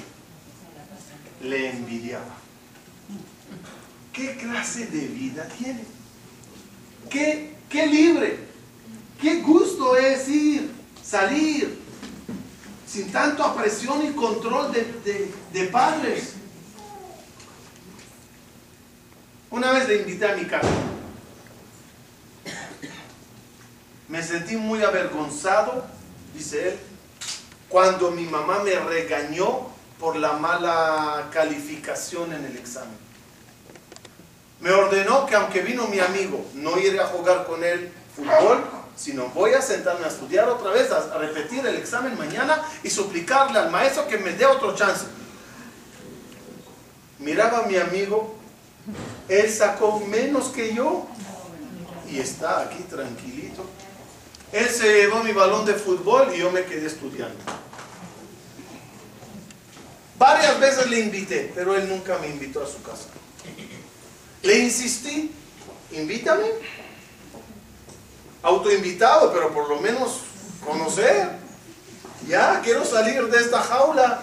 le 1.42 1.70
envidiaba. 1.70 2.34
¿Qué 4.12 4.36
clase 4.36 4.86
de 4.86 5.08
vida 5.08 5.48
tiene? 5.58 5.84
¿Qué, 7.10 7.56
qué 7.68 7.86
libre? 7.86 8.38
¿Qué 9.20 9.40
gusto 9.40 9.96
es 9.96 10.28
ir, 10.28 10.70
salir, 11.02 11.80
sin 12.86 13.10
tanta 13.10 13.54
presión 13.54 14.04
y 14.06 14.12
control 14.12 14.72
de, 14.72 14.84
de, 15.04 15.34
de 15.52 15.66
padres? 15.68 16.34
Una 19.50 19.72
vez 19.72 19.88
le 19.88 19.96
invité 19.98 20.28
a 20.28 20.36
mi 20.36 20.44
casa. 20.44 20.68
Me 24.08 24.22
sentí 24.22 24.56
muy 24.56 24.82
avergonzado, 24.82 25.86
dice 26.34 26.68
él, 26.68 26.78
cuando 27.68 28.10
mi 28.10 28.24
mamá 28.24 28.60
me 28.62 28.74
regañó 28.74 29.68
por 29.98 30.16
la 30.16 30.34
mala 30.34 31.28
calificación 31.32 32.32
en 32.32 32.44
el 32.44 32.56
examen. 32.56 32.96
Me 34.60 34.70
ordenó 34.70 35.26
que 35.26 35.34
aunque 35.34 35.62
vino 35.62 35.86
mi 35.88 36.00
amigo, 36.00 36.44
no 36.54 36.78
iré 36.78 37.00
a 37.00 37.06
jugar 37.06 37.46
con 37.46 37.64
él 37.64 37.92
fútbol, 38.14 38.64
sino 38.96 39.28
voy 39.28 39.52
a 39.54 39.62
sentarme 39.62 40.04
a 40.04 40.08
estudiar 40.08 40.48
otra 40.48 40.70
vez, 40.70 40.90
a, 40.90 41.18
repetir 41.18 41.66
el 41.66 41.76
examen 41.76 42.16
mañana 42.18 42.62
y 42.82 42.90
suplicarle 42.90 43.58
al 43.58 43.70
maestro 43.70 44.06
que 44.06 44.18
me 44.18 44.32
dé 44.32 44.46
otro 44.46 44.74
chance. 44.74 45.06
Miraba 47.18 47.60
a 47.60 47.66
mi 47.66 47.76
amigo 47.76 48.34
él 49.28 49.50
sacó 49.50 50.00
menos 50.00 50.48
que 50.48 50.74
yo 50.74 51.06
y 52.10 52.18
está 52.18 52.60
aquí 52.60 52.82
tranquilito. 52.82 53.64
Él 54.52 54.68
se 54.68 54.92
llevó 54.92 55.22
mi 55.22 55.32
balón 55.32 55.64
de 55.64 55.74
fútbol 55.74 56.32
y 56.34 56.38
yo 56.38 56.50
me 56.50 56.64
quedé 56.64 56.86
estudiando. 56.86 57.38
Varias 60.18 60.60
veces 60.60 60.88
le 60.88 61.00
invité, 61.00 61.52
pero 61.54 61.76
él 61.76 61.88
nunca 61.88 62.18
me 62.18 62.28
invitó 62.28 62.62
a 62.62 62.66
su 62.66 62.80
casa. 62.82 63.08
Le 64.42 64.58
insistí, 64.58 65.32
invítame. 65.92 66.44
Autoinvitado, 68.42 69.32
pero 69.32 69.52
por 69.52 69.68
lo 69.68 69.80
menos 69.80 70.20
conocer. 70.64 71.30
Ya, 72.28 72.60
quiero 72.62 72.84
salir 72.84 73.26
de 73.26 73.38
esta 73.38 73.60
jaula. 73.60 74.22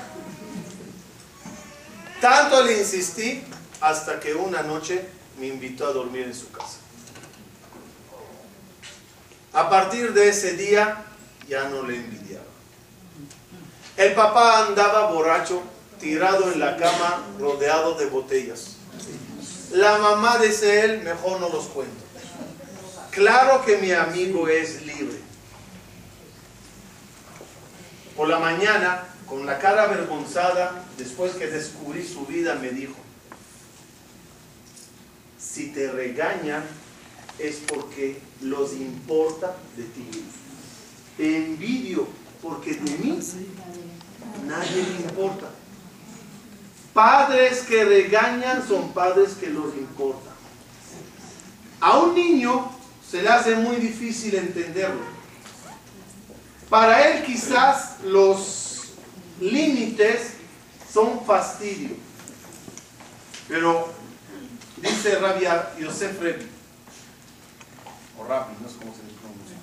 Tanto 2.22 2.64
le 2.64 2.80
insistí 2.80 3.44
hasta 3.80 4.20
que 4.20 4.34
una 4.34 4.62
noche 4.62 5.06
me 5.40 5.48
invitó 5.48 5.88
a 5.88 5.92
dormir 5.94 6.24
en 6.24 6.36
su 6.36 6.52
casa. 6.52 6.81
A 9.54 9.70
partir 9.70 10.14
de 10.14 10.30
ese 10.30 10.54
día 10.54 11.04
ya 11.48 11.68
no 11.70 11.84
le 11.84 11.98
envidiaba. 11.98 12.46
El 13.98 14.14
papá 14.14 14.68
andaba 14.68 15.12
borracho, 15.12 15.62
tirado 16.00 16.52
en 16.52 16.60
la 16.60 16.78
cama, 16.78 17.26
rodeado 17.40 17.96
de 17.96 18.06
botellas. 18.06 18.78
La 19.72 19.98
mamá 19.98 20.38
dice 20.38 20.86
él, 20.86 21.02
mejor 21.02 21.40
no 21.40 21.50
los 21.50 21.66
cuento. 21.66 22.04
Claro 23.12 23.64
que 23.66 23.78
mi 23.78 23.92
amigo 23.92 24.48
es 24.48 24.86
libre. 24.86 25.20
Por 28.16 28.30
la 28.30 28.40
mañana, 28.40 29.04
con 29.28 29.46
la 29.46 29.60
cara 29.60 29.84
avergonzada, 29.84 30.86
después 30.98 31.34
que 31.34 31.48
descubrí 31.48 32.08
su 32.08 32.26
vida, 32.26 32.56
me 32.56 32.70
dijo, 32.70 32.96
si 35.38 35.68
te 35.68 35.92
regañan 35.92 36.64
es 37.42 37.58
porque 37.68 38.22
los 38.42 38.74
importa 38.74 39.56
de 39.76 39.84
ti. 39.84 40.10
Te 41.18 41.38
envidio 41.38 42.08
porque 42.42 42.74
de 42.74 42.98
mí 42.98 43.20
nadie 44.46 44.84
le 44.84 44.96
importa. 45.04 45.50
Padres 46.94 47.62
que 47.62 47.86
regañan 47.86 48.68
son 48.68 48.92
padres 48.94 49.34
que 49.40 49.48
los 49.48 49.76
importan. 49.76 50.34
A 51.80 52.00
un 52.00 52.16
niño 52.16 52.72
se 53.10 53.22
le 53.22 53.30
hace 53.30 53.56
muy 53.56 53.78
difícil 53.78 54.36
entenderlo. 54.36 55.02
Para 56.70 57.08
él 57.10 57.26
quizás 57.26 57.98
los 58.04 58.94
límites 59.40 60.34
son 60.92 61.26
fastidio. 61.26 61.90
Pero 63.48 64.02
Dice 64.82 65.20
Rabia 65.20 65.70
Yosef 65.80 66.20
Rebi, 66.22 66.48
o 68.22 68.28
Rabbi, 68.28 68.54
no 68.62 68.70
sé 68.70 68.76
cómo 68.78 68.94
se 68.94 69.02
pronuncia. 69.20 69.58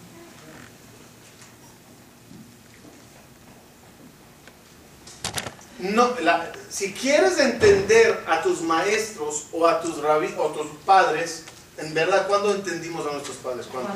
No, 5.79 6.11
si 6.69 6.93
quieres 6.93 7.39
entender 7.39 8.25
a 8.27 8.43
tus 8.43 8.63
maestros 8.63 9.47
o 9.53 9.67
a 9.67 9.81
tus 9.81 10.03
rabis 10.03 10.33
o 10.37 10.49
tus 10.49 10.67
padres, 10.85 11.45
en 11.77 11.95
verdad, 11.95 12.27
¿cuándo 12.27 12.53
entendimos 12.53 13.07
a 13.07 13.13
nuestros 13.13 13.37
padres? 13.37 13.67
¿Cuándo? 13.67 13.91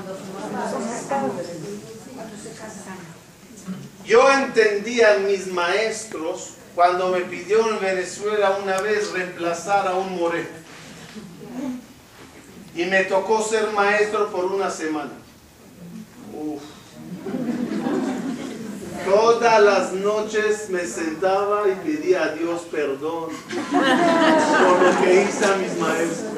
Yo 4.05 4.33
entendía 4.33 5.15
a 5.15 5.19
mis 5.19 5.49
maestros 5.49 6.55
cuando 6.75 7.09
me 7.09 7.21
pidió 7.23 7.69
en 7.69 7.81
Venezuela 7.81 8.59
una 8.63 8.81
vez 8.81 9.11
reemplazar 9.13 9.89
a 9.89 9.95
un 9.95 10.17
moreno 10.17 10.62
y 12.75 12.85
me 12.87 13.05
tocó 13.05 13.43
ser 13.43 13.71
maestro 13.73 14.31
por 14.31 14.47
una 14.47 14.71
semana. 14.71 15.11
Todas 19.05 19.61
las 19.61 19.93
noches 19.93 20.71
me 20.71 20.87
sentaba 20.87 21.65
y 21.69 21.75
pedía 21.75 22.23
a 22.23 22.29
Dios 22.29 22.63
perdón 22.71 23.31
por 23.73 24.83
lo 24.83 25.03
que 25.03 25.23
hice 25.23 25.45
a 25.45 25.57
mis 25.57 25.77
maestros. 25.77 26.31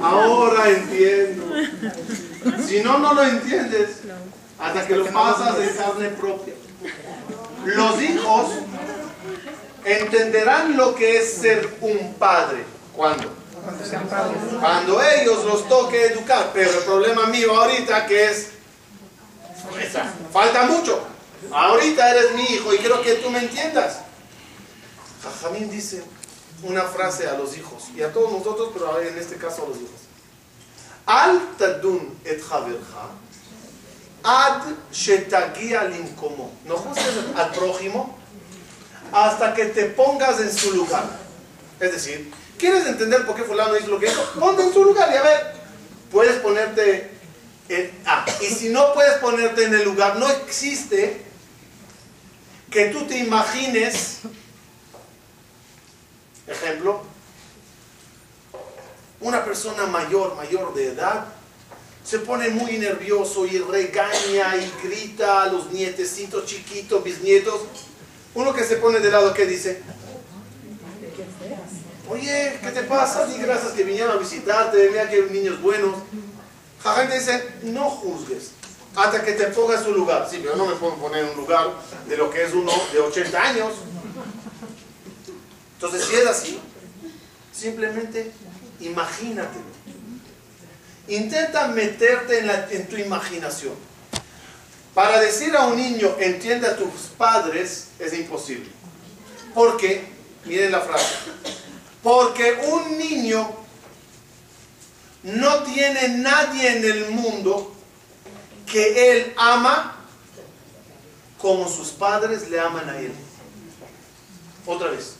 Ahora 0.00 0.70
entiendo. 0.70 1.44
Si 2.66 2.80
no, 2.82 2.98
no 2.98 3.14
lo 3.14 3.22
entiendes 3.24 4.02
hasta 4.58 4.86
que 4.86 4.96
lo 4.96 5.06
pasas 5.06 5.58
de 5.58 5.68
carne 5.70 6.08
propia. 6.10 6.54
Los 7.64 8.00
hijos 8.00 8.46
entenderán 9.84 10.76
lo 10.76 10.94
que 10.94 11.18
es 11.18 11.32
ser 11.34 11.68
un 11.80 12.14
padre. 12.14 12.64
¿Cuándo? 12.94 13.39
Cuando 14.60 15.02
ellos 15.02 15.44
los 15.44 15.68
toque 15.68 16.06
educar. 16.06 16.50
Pero 16.52 16.70
el 16.70 16.84
problema 16.84 17.26
mío 17.26 17.54
ahorita 17.54 18.06
que 18.06 18.30
es, 18.30 18.48
falta 20.32 20.64
mucho. 20.64 21.00
Ahorita 21.52 22.10
eres 22.10 22.34
mi 22.34 22.42
hijo 22.44 22.74
y 22.74 22.78
quiero 22.78 23.00
que 23.02 23.14
tú 23.14 23.30
me 23.30 23.40
entiendas. 23.40 24.00
Jajamín 25.22 25.70
dice 25.70 26.02
una 26.62 26.82
frase 26.82 27.26
a 27.28 27.34
los 27.34 27.56
hijos 27.56 27.84
y 27.96 28.02
a 28.02 28.12
todos 28.12 28.32
nosotros, 28.32 28.70
pero 28.72 29.00
en 29.00 29.18
este 29.18 29.36
caso 29.36 29.64
a 29.64 29.68
los 29.68 29.78
hijos. 29.78 30.00
Al 31.06 31.56
tadun 31.56 32.18
et 32.24 32.42
ad 34.22 34.62
shetagia 34.92 35.84
linkomo. 35.84 36.52
No 36.66 36.76
juzgues 36.76 37.36
al 37.36 37.50
prójimo 37.52 38.18
hasta 39.12 39.54
que 39.54 39.66
te 39.66 39.86
pongas 39.86 40.40
en 40.40 40.52
su 40.52 40.72
lugar. 40.74 41.04
Es 41.80 41.92
decir, 41.92 42.32
¿quieres 42.60 42.86
entender 42.86 43.24
por 43.24 43.34
qué 43.34 43.42
fulano 43.42 43.76
hizo 43.76 43.88
lo 43.88 43.98
que 43.98 44.06
hizo? 44.06 44.22
Ponte 44.38 44.62
en 44.62 44.72
su 44.72 44.84
lugar 44.84 45.10
y 45.12 45.16
a 45.16 45.22
ver, 45.22 45.52
puedes 46.12 46.36
ponerte 46.36 47.10
en... 47.68 47.90
Ah, 48.04 48.26
y 48.40 48.46
si 48.46 48.68
no 48.68 48.92
puedes 48.92 49.14
ponerte 49.14 49.64
en 49.64 49.74
el 49.74 49.84
lugar, 49.84 50.16
no 50.16 50.28
existe 50.30 51.22
que 52.70 52.86
tú 52.86 53.06
te 53.06 53.18
imagines, 53.18 54.18
ejemplo, 56.46 57.02
una 59.20 59.44
persona 59.44 59.86
mayor, 59.86 60.36
mayor 60.36 60.74
de 60.74 60.88
edad, 60.88 61.26
se 62.04 62.20
pone 62.20 62.48
muy 62.50 62.78
nervioso 62.78 63.46
y 63.46 63.58
regaña 63.58 64.56
y 64.56 64.72
grita 64.82 65.42
a 65.42 65.46
los 65.46 65.70
nietecitos 65.72 66.46
chiquitos, 66.46 67.02
bisnietos. 67.02 67.62
Uno 68.34 68.54
que 68.54 68.64
se 68.64 68.76
pone 68.76 69.00
de 69.00 69.10
lado, 69.10 69.34
¿qué 69.34 69.46
dice? 69.46 69.82
Oye, 72.10 72.58
¿qué 72.60 72.70
te 72.72 72.82
pasa? 72.82 73.24
Di 73.24 73.38
gracias 73.38 73.70
que 73.70 73.84
vinieron 73.84 74.16
a 74.16 74.18
visitarte, 74.18 74.88
mira 74.90 75.08
que 75.08 75.14
hay 75.14 75.30
niños 75.30 75.62
buenos. 75.62 75.94
La 76.84 76.94
gente 76.94 77.20
dice, 77.20 77.48
no 77.62 77.88
juzgues 77.88 78.50
hasta 78.96 79.22
que 79.24 79.32
te 79.32 79.44
pongas 79.46 79.78
en 79.80 79.84
su 79.84 79.94
lugar. 79.94 80.26
Sí, 80.28 80.40
pero 80.42 80.56
no 80.56 80.66
me 80.66 80.74
puedo 80.74 80.96
poner 80.96 81.24
en 81.24 81.30
un 81.30 81.36
lugar 81.36 81.70
de 82.08 82.16
lo 82.16 82.28
que 82.28 82.42
es 82.42 82.52
uno 82.52 82.72
de 82.92 82.98
80 82.98 83.40
años. 83.40 83.74
Entonces, 85.74 86.04
si 86.04 86.16
es 86.16 86.26
así, 86.26 86.60
simplemente 87.52 88.32
imagínatelo. 88.80 89.70
Intenta 91.06 91.68
meterte 91.68 92.40
en, 92.70 92.88
tu 92.88 92.96
imaginación. 92.96 93.74
Para 94.94 95.20
decir 95.20 95.54
a 95.56 95.66
un 95.66 95.76
niño, 95.76 96.16
entiende 96.18 96.66
a 96.66 96.76
tus 96.76 96.90
padres, 97.16 97.86
es 98.00 98.12
imposible. 98.14 98.68
¿Por 99.54 99.76
qué? 99.76 100.08
Miren 100.44 100.72
la 100.72 100.80
frase. 100.80 101.14
Porque 102.02 102.58
un 102.70 102.96
niño 102.98 103.50
no 105.22 105.62
tiene 105.64 106.08
nadie 106.08 106.76
en 106.78 106.84
el 106.84 107.10
mundo 107.10 107.74
que 108.66 109.10
él 109.12 109.34
ama 109.36 109.96
como 111.40 111.68
sus 111.68 111.88
padres 111.88 112.48
le 112.50 112.58
aman 112.60 112.88
a 112.88 112.98
él. 112.98 113.12
Otra 114.66 114.90
vez. 114.90 115.14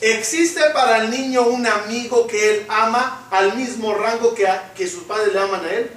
¿Existe 0.00 0.60
para 0.72 0.98
el 0.98 1.10
niño 1.10 1.42
un 1.42 1.64
amigo 1.66 2.26
que 2.26 2.56
él 2.56 2.66
ama 2.68 3.28
al 3.30 3.54
mismo 3.56 3.94
rango 3.94 4.34
que, 4.34 4.48
a- 4.48 4.72
que 4.74 4.88
sus 4.88 5.04
padres 5.04 5.32
le 5.32 5.38
aman 5.40 5.64
a 5.64 5.70
él? 5.70 5.90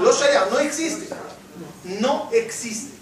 Lo 0.00 0.12
shaya, 0.12 0.46
no 0.50 0.58
existe. 0.58 1.08
No 1.84 2.28
existe. 2.32 2.96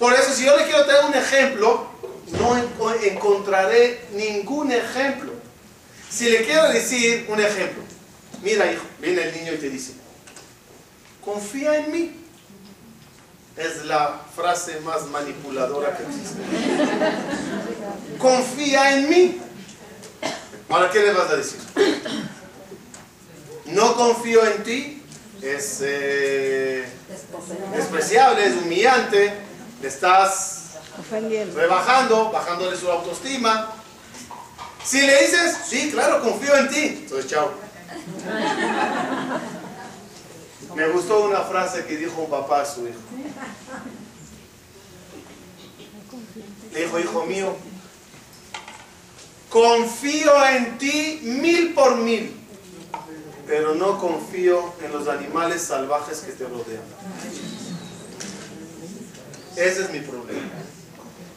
Por 0.00 0.12
eso, 0.12 0.32
si 0.34 0.44
yo 0.44 0.56
le 0.56 0.64
quiero 0.64 0.84
traer 0.84 1.04
un 1.04 1.14
ejemplo, 1.14 1.86
no 2.32 2.56
enco- 2.56 2.94
encontraré 3.02 4.00
ningún 4.12 4.72
ejemplo. 4.72 5.32
Si 6.10 6.28
le 6.30 6.44
quiero 6.44 6.68
decir 6.70 7.26
un 7.28 7.40
ejemplo, 7.40 7.82
mira 8.42 8.70
hijo, 8.72 8.84
viene 9.00 9.22
el 9.22 9.34
niño 9.36 9.52
y 9.54 9.58
te 9.58 9.68
dice, 9.70 9.92
confía 11.24 11.76
en 11.78 11.90
mí. 11.92 12.20
Es 13.56 13.84
la 13.84 14.20
frase 14.34 14.80
más 14.80 15.06
manipuladora 15.06 15.96
que 15.96 16.02
existe. 16.02 16.40
Confía 18.18 18.96
en 18.96 19.08
mí. 19.08 19.40
Ahora, 20.68 20.90
¿qué 20.90 20.98
le 21.00 21.12
vas 21.12 21.30
a 21.30 21.36
decir? 21.36 21.60
No 23.66 23.94
confío 23.94 24.44
en 24.44 24.62
ti. 24.64 25.02
Es 25.40 25.78
eh, 25.82 26.84
despreciable, 27.76 28.44
es 28.46 28.54
humillante. 28.54 29.32
Estás 29.82 30.63
Ofendiendo. 30.98 31.58
rebajando, 31.58 32.30
bajándole 32.30 32.76
su 32.76 32.90
autoestima. 32.90 33.72
Si 34.84 35.00
le 35.00 35.22
dices, 35.22 35.56
sí, 35.66 35.90
claro, 35.90 36.22
confío 36.22 36.56
en 36.56 36.68
ti. 36.68 36.84
Entonces, 37.02 37.30
chao. 37.30 37.52
Me 40.74 40.88
gustó 40.88 41.24
una 41.24 41.40
frase 41.40 41.84
que 41.84 41.96
dijo 41.96 42.20
un 42.22 42.30
papá 42.30 42.62
a 42.62 42.66
su 42.66 42.86
hijo. 42.86 42.98
Le 46.72 46.84
dijo, 46.84 46.98
hijo 46.98 47.24
mío, 47.26 47.56
confío 49.48 50.44
en 50.46 50.76
ti 50.78 51.20
mil 51.22 51.72
por 51.74 51.96
mil, 51.96 52.34
pero 53.46 53.74
no 53.76 53.98
confío 54.00 54.72
en 54.82 54.92
los 54.92 55.06
animales 55.06 55.62
salvajes 55.62 56.20
que 56.20 56.32
te 56.32 56.44
rodean. 56.44 56.82
Ese 59.56 59.82
es 59.82 59.90
mi 59.90 60.00
problema. 60.00 60.50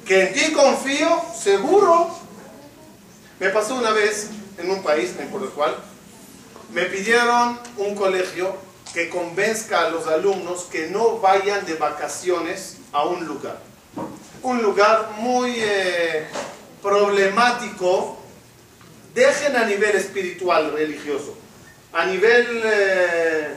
Que 0.07 0.27
en 0.27 0.33
ti 0.33 0.53
confío, 0.53 1.21
seguro. 1.37 2.09
Me 3.41 3.49
pasó 3.49 3.75
una 3.75 3.91
vez 3.91 4.29
en 4.57 4.71
un 4.71 4.81
país, 4.81 5.13
por 5.29 5.43
el 5.43 5.49
cual, 5.49 5.75
me 6.71 6.83
pidieron 6.83 7.59
un 7.75 7.93
colegio 7.93 8.55
que 8.93 9.09
convenzca 9.09 9.81
a 9.81 9.89
los 9.89 10.07
alumnos 10.07 10.63
que 10.71 10.87
no 10.87 11.19
vayan 11.19 11.65
de 11.65 11.73
vacaciones 11.73 12.77
a 12.93 13.03
un 13.03 13.27
lugar. 13.27 13.59
Un 14.43 14.63
lugar 14.63 15.11
muy 15.17 15.55
eh, 15.57 16.25
problemático, 16.81 18.17
dejen 19.13 19.57
a 19.57 19.65
nivel 19.65 19.97
espiritual, 19.97 20.71
religioso, 20.71 21.35
a 21.91 22.05
nivel 22.05 22.61
eh, 22.63 23.55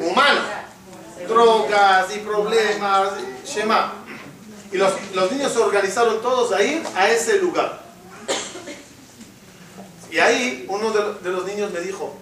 humano, 0.00 0.40
drogas 1.28 2.16
y 2.16 2.20
problemas, 2.20 3.10
Shema. 3.44 4.05
Y 4.72 4.76
los, 4.76 4.92
los 5.14 5.32
niños 5.32 5.52
se 5.52 5.58
organizaron 5.58 6.20
todos 6.22 6.52
a 6.52 6.62
ir 6.62 6.82
a 6.94 7.08
ese 7.10 7.38
lugar. 7.38 7.84
Y 10.10 10.18
ahí 10.18 10.66
uno 10.68 10.90
de, 10.92 11.20
de 11.20 11.30
los 11.30 11.44
niños 11.46 11.72
me 11.72 11.80
dijo, 11.80 12.16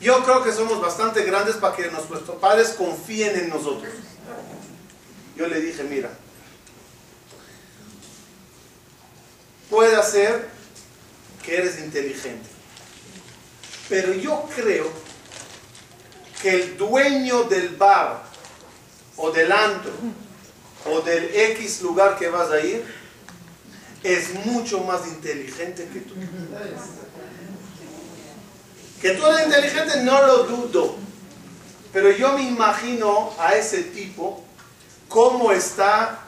yo 0.00 0.22
creo 0.22 0.44
que 0.44 0.52
somos 0.52 0.80
bastante 0.80 1.24
grandes 1.24 1.56
para 1.56 1.74
que 1.74 1.90
nuestros 1.90 2.38
padres 2.38 2.70
confíen 2.70 3.36
en 3.36 3.48
nosotros. 3.48 3.92
Yo 5.36 5.46
le 5.46 5.60
dije, 5.60 5.82
mira, 5.84 6.10
puede 9.70 10.00
ser 10.02 10.48
que 11.42 11.56
eres 11.56 11.78
inteligente, 11.78 12.48
pero 13.88 14.12
yo 14.12 14.48
creo 14.54 14.90
que 16.42 16.50
el 16.50 16.76
dueño 16.76 17.44
del 17.44 17.70
bar 17.76 18.22
o 19.16 19.30
del 19.30 19.50
antro 19.50 19.92
o 20.86 21.00
del 21.00 21.34
X 21.34 21.82
lugar 21.82 22.16
que 22.18 22.28
vas 22.28 22.50
a 22.50 22.60
ir 22.60 22.84
es 24.02 24.34
mucho 24.46 24.80
más 24.80 25.06
inteligente 25.06 25.88
que 25.92 26.00
tú. 26.00 26.14
Que 29.00 29.10
tú 29.12 29.26
eres 29.26 29.46
inteligente 29.46 30.02
no 30.02 30.26
lo 30.26 30.44
dudo, 30.44 30.96
pero 31.92 32.10
yo 32.10 32.32
me 32.32 32.42
imagino 32.42 33.32
a 33.38 33.54
ese 33.54 33.84
tipo 33.84 34.44
cómo 35.08 35.52
está 35.52 36.20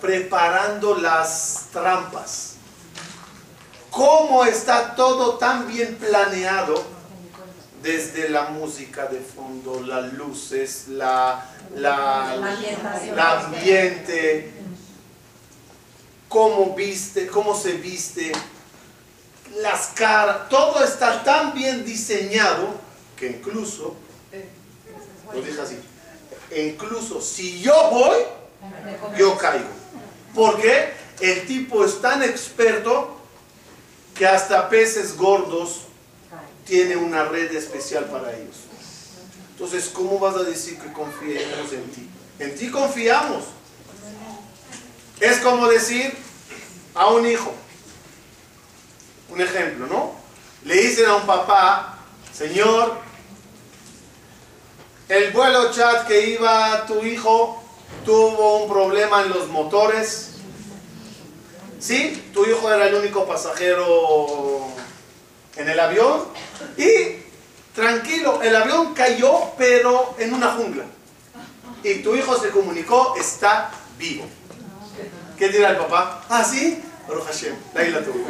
preparando 0.00 0.96
las 0.96 1.66
trampas, 1.72 2.54
cómo 3.90 4.44
está 4.44 4.94
todo 4.94 5.38
tan 5.38 5.68
bien 5.68 5.96
planeado 5.96 6.82
desde 7.82 8.28
la 8.28 8.50
música 8.50 9.06
de 9.06 9.20
fondo, 9.20 9.80
las 9.80 10.12
luces, 10.12 10.88
la, 10.88 11.46
la, 11.76 12.32
ambiente, 13.44 14.52
cómo 16.28 16.74
viste, 16.74 17.26
cómo 17.26 17.54
se 17.54 17.72
viste, 17.72 18.32
las 19.56 19.88
caras, 19.88 20.48
todo 20.48 20.82
está 20.84 21.22
tan 21.24 21.54
bien 21.54 21.84
diseñado 21.84 22.68
que 23.16 23.28
incluso, 23.28 23.96
lo 25.32 25.40
dije 25.42 25.60
así, 25.60 25.78
incluso 26.56 27.20
si 27.20 27.60
yo 27.60 27.74
voy, 27.90 28.18
yo 29.16 29.36
caigo. 29.36 29.68
Porque 30.34 30.92
el 31.20 31.46
tipo 31.46 31.84
es 31.84 32.00
tan 32.00 32.22
experto 32.22 33.16
que 34.14 34.26
hasta 34.26 34.68
peces 34.68 35.16
gordos 35.16 35.82
tiene 36.66 36.96
una 36.96 37.24
red 37.24 37.54
especial 37.54 38.04
para 38.04 38.36
ellos. 38.36 38.67
Entonces, 39.58 39.90
¿cómo 39.92 40.20
vas 40.20 40.36
a 40.36 40.44
decir 40.44 40.78
que 40.78 40.92
confiemos 40.92 41.72
en 41.72 41.90
ti? 41.90 42.08
En 42.38 42.56
ti 42.56 42.70
confiamos. 42.70 43.42
Es 45.18 45.38
como 45.38 45.66
decir 45.66 46.16
a 46.94 47.08
un 47.08 47.26
hijo, 47.26 47.52
Un 49.30 49.40
ejemplo, 49.40 49.86
¿no? 49.88 50.12
Le 50.64 50.74
dicen 50.74 51.06
a 51.06 51.16
un 51.16 51.26
papá, 51.26 51.98
señor, 52.32 52.98
el 55.08 55.32
vuelo 55.32 55.72
chat 55.72 56.06
que 56.06 56.30
iba 56.30 56.86
tu 56.86 57.04
hijo 57.04 57.62
tuvo 58.04 58.62
un 58.62 58.70
problema 58.70 59.22
en 59.22 59.30
los 59.30 59.48
motores. 59.48 60.36
Sí, 61.80 62.30
tu 62.32 62.46
hijo 62.46 62.72
era 62.72 62.86
el 62.86 62.94
único 62.94 63.26
pasajero 63.26 64.66
en 65.56 65.68
el 65.68 65.80
avión 65.80 66.24
y 66.76 67.27
tranquilo, 67.78 68.42
el 68.42 68.56
avión 68.56 68.92
cayó 68.92 69.52
pero 69.56 70.16
en 70.18 70.34
una 70.34 70.48
jungla. 70.48 70.84
Y 71.84 72.02
tu 72.02 72.16
hijo 72.16 72.36
se 72.36 72.50
comunicó, 72.50 73.14
está 73.16 73.70
vivo. 73.96 74.24
¿Qué 75.36 75.48
dirá 75.48 75.70
el 75.70 75.76
papá? 75.76 76.24
Ah, 76.28 76.42
sí, 76.42 76.82
Baruch 77.06 77.26
Hashem, 77.26 77.54
la 77.74 77.84
isla 77.84 78.00
tuvo. 78.00 78.24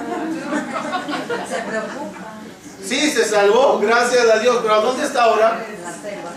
Se 1.48 1.62
preocupa 1.62 2.34
Sí, 2.86 3.10
se 3.10 3.24
salvó, 3.24 3.78
gracias 3.78 4.28
a 4.28 4.38
Dios. 4.38 4.58
Pero 4.62 4.82
¿dónde 4.82 5.06
está 5.06 5.24
ahora? 5.24 5.64
en 5.66 5.82
la 5.82 5.92
selva. 5.92 6.30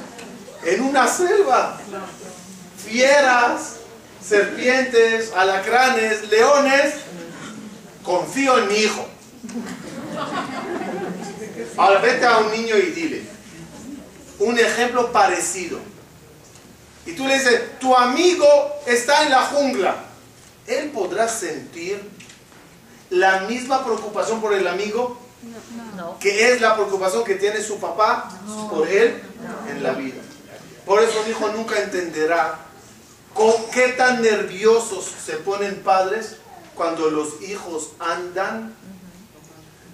En 0.63 0.81
una 0.81 1.07
selva. 1.07 1.77
Fieras, 2.85 3.75
serpientes, 4.25 5.33
alacranes, 5.33 6.29
leones. 6.29 6.93
Confío 8.03 8.57
en 8.57 8.67
mi 8.69 8.75
hijo. 8.75 9.05
Ahora 11.77 11.99
vete 11.99 12.25
a 12.25 12.39
un 12.39 12.51
niño 12.51 12.77
y 12.77 12.91
dile 12.91 13.23
un 14.39 14.57
ejemplo 14.57 15.11
parecido. 15.11 15.79
Y 17.05 17.13
tú 17.13 17.27
le 17.27 17.35
dices, 17.35 17.79
tu 17.79 17.95
amigo 17.95 18.45
está 18.85 19.23
en 19.23 19.31
la 19.31 19.41
jungla. 19.43 19.95
Él 20.67 20.89
podrá 20.91 21.27
sentir 21.27 22.01
la 23.09 23.41
misma 23.41 23.83
preocupación 23.83 24.41
por 24.41 24.53
el 24.53 24.67
amigo 24.67 25.19
No. 25.97 26.17
que 26.19 26.51
es 26.53 26.61
la 26.61 26.75
preocupación 26.75 27.23
que 27.23 27.35
tiene 27.35 27.61
su 27.61 27.79
papá 27.79 28.31
por 28.69 28.87
él 28.87 29.21
en 29.69 29.81
la 29.83 29.93
vida. 29.93 30.21
Por 30.85 31.01
eso 31.01 31.19
un 31.23 31.29
hijo 31.29 31.49
nunca 31.49 31.81
entenderá 31.81 32.59
con 33.33 33.51
qué 33.71 33.89
tan 33.89 34.21
nerviosos 34.21 35.11
se 35.25 35.33
ponen 35.37 35.81
padres 35.83 36.35
cuando 36.75 37.09
los 37.09 37.41
hijos 37.41 37.89
andan 37.99 38.73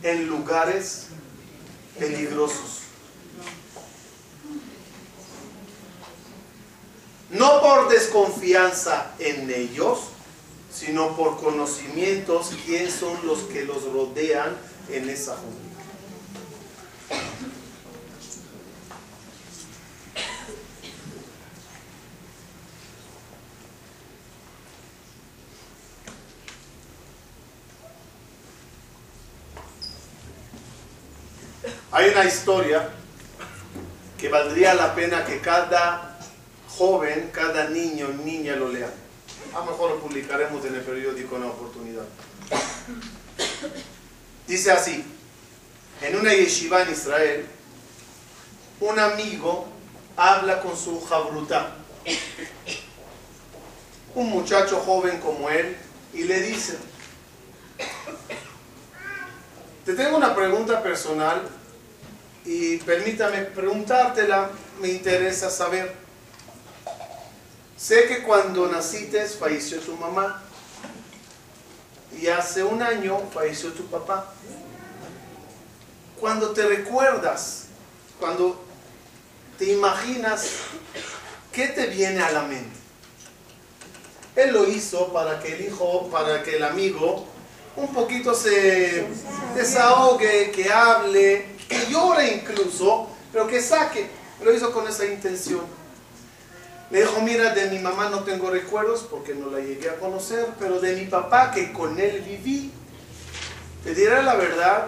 en 0.04 0.28
lugares 0.28 1.07
peligrosos. 1.98 2.82
No 7.30 7.62
por 7.62 7.90
desconfianza 7.90 9.12
en 9.20 9.50
ellos, 9.50 10.00
sino 10.72 11.16
por 11.18 11.38
conocimientos 11.38 12.52
quién 12.66 12.90
son 12.90 13.26
los 13.26 13.40
que 13.40 13.66
los 13.66 13.84
rodean 13.92 14.56
en 14.90 15.10
esa 15.10 15.36
jungla. 15.36 15.67
Hay 31.98 32.10
una 32.12 32.26
historia 32.26 32.90
que 34.20 34.30
valdría 34.30 34.76
la 34.76 34.94
pena 34.94 35.26
que 35.26 35.42
cada 35.42 36.20
joven, 36.70 37.32
cada 37.34 37.70
niño, 37.70 38.10
niña 38.10 38.56
lo 38.56 38.70
lea. 38.70 38.92
A 39.52 39.66
lo 39.66 39.72
mejor 39.72 39.90
lo 39.90 40.00
publicaremos 40.02 40.64
en 40.66 40.76
el 40.76 40.82
periódico 40.82 41.38
en 41.38 41.42
la 41.42 41.48
oportunidad. 41.48 42.04
Dice 44.48 44.72
así, 44.72 45.04
en 46.04 46.16
una 46.20 46.36
yeshiva 46.36 46.84
en 46.84 46.92
Israel, 46.92 47.48
un 48.80 49.00
amigo 49.00 49.66
habla 50.16 50.62
con 50.62 50.78
su 50.78 51.04
jabrutá, 51.04 51.78
un 54.14 54.30
muchacho 54.30 54.82
joven 54.82 55.20
como 55.20 55.50
él, 55.50 55.76
y 56.14 56.26
le 56.26 56.42
dice, 56.42 56.78
te 59.84 59.96
tengo 59.96 60.16
una 60.16 60.36
pregunta 60.36 60.84
personal 60.84 61.57
y 62.48 62.78
permítame 62.78 63.42
preguntártela, 63.42 64.50
me 64.80 64.88
interesa 64.88 65.50
saber. 65.50 65.94
Sé 67.76 68.08
que 68.08 68.24
cuando 68.24 68.68
naciste 68.70 69.26
falleció 69.26 69.80
tu 69.82 69.98
mamá 69.98 70.42
y 72.18 72.28
hace 72.28 72.64
un 72.64 72.82
año 72.82 73.20
falleció 73.34 73.74
tu 73.74 73.86
papá. 73.88 74.32
Cuando 76.22 76.52
te 76.52 76.66
recuerdas, 76.66 77.66
cuando 78.18 78.64
te 79.60 79.66
imaginas, 79.66 80.48
¿qué 81.52 81.68
te 81.68 81.88
viene 81.88 82.24
a 82.24 82.32
la 82.32 82.44
mente? 82.44 82.78
Él 84.38 84.54
lo 84.54 84.66
hizo 84.70 85.12
para 85.12 85.42
que 85.42 85.54
el 85.54 85.66
hijo, 85.66 86.08
para 86.10 86.44
que 86.44 86.56
el 86.56 86.64
amigo 86.64 87.28
un 87.78 87.94
poquito 87.94 88.34
se 88.34 89.06
desahogue, 89.56 90.52
que 90.52 90.70
hable, 90.72 91.46
que 91.70 91.86
llore 91.90 92.34
incluso, 92.34 93.08
pero 93.32 93.48
que 93.48 93.62
saque. 93.62 94.10
Lo 94.44 94.54
hizo 94.54 94.72
con 94.72 94.88
esa 94.88 95.06
intención. 95.06 95.62
Me 96.90 97.02
dijo, 97.02 97.22
mira, 97.22 97.54
de 97.54 97.70
mi 97.70 97.80
mamá 97.80 98.10
no 98.10 98.24
tengo 98.24 98.50
recuerdos 98.50 99.06
porque 99.10 99.36
no 99.36 99.50
la 99.50 99.60
llegué 99.60 99.90
a 99.90 100.00
conocer, 100.00 100.48
pero 100.60 100.80
de 100.80 100.96
mi 100.96 101.06
papá 101.06 101.52
que 101.52 101.72
con 101.74 102.00
él 102.00 102.22
viví, 102.22 102.72
te 103.84 103.94
diré 103.94 104.24
la 104.24 104.36
verdad, 104.36 104.88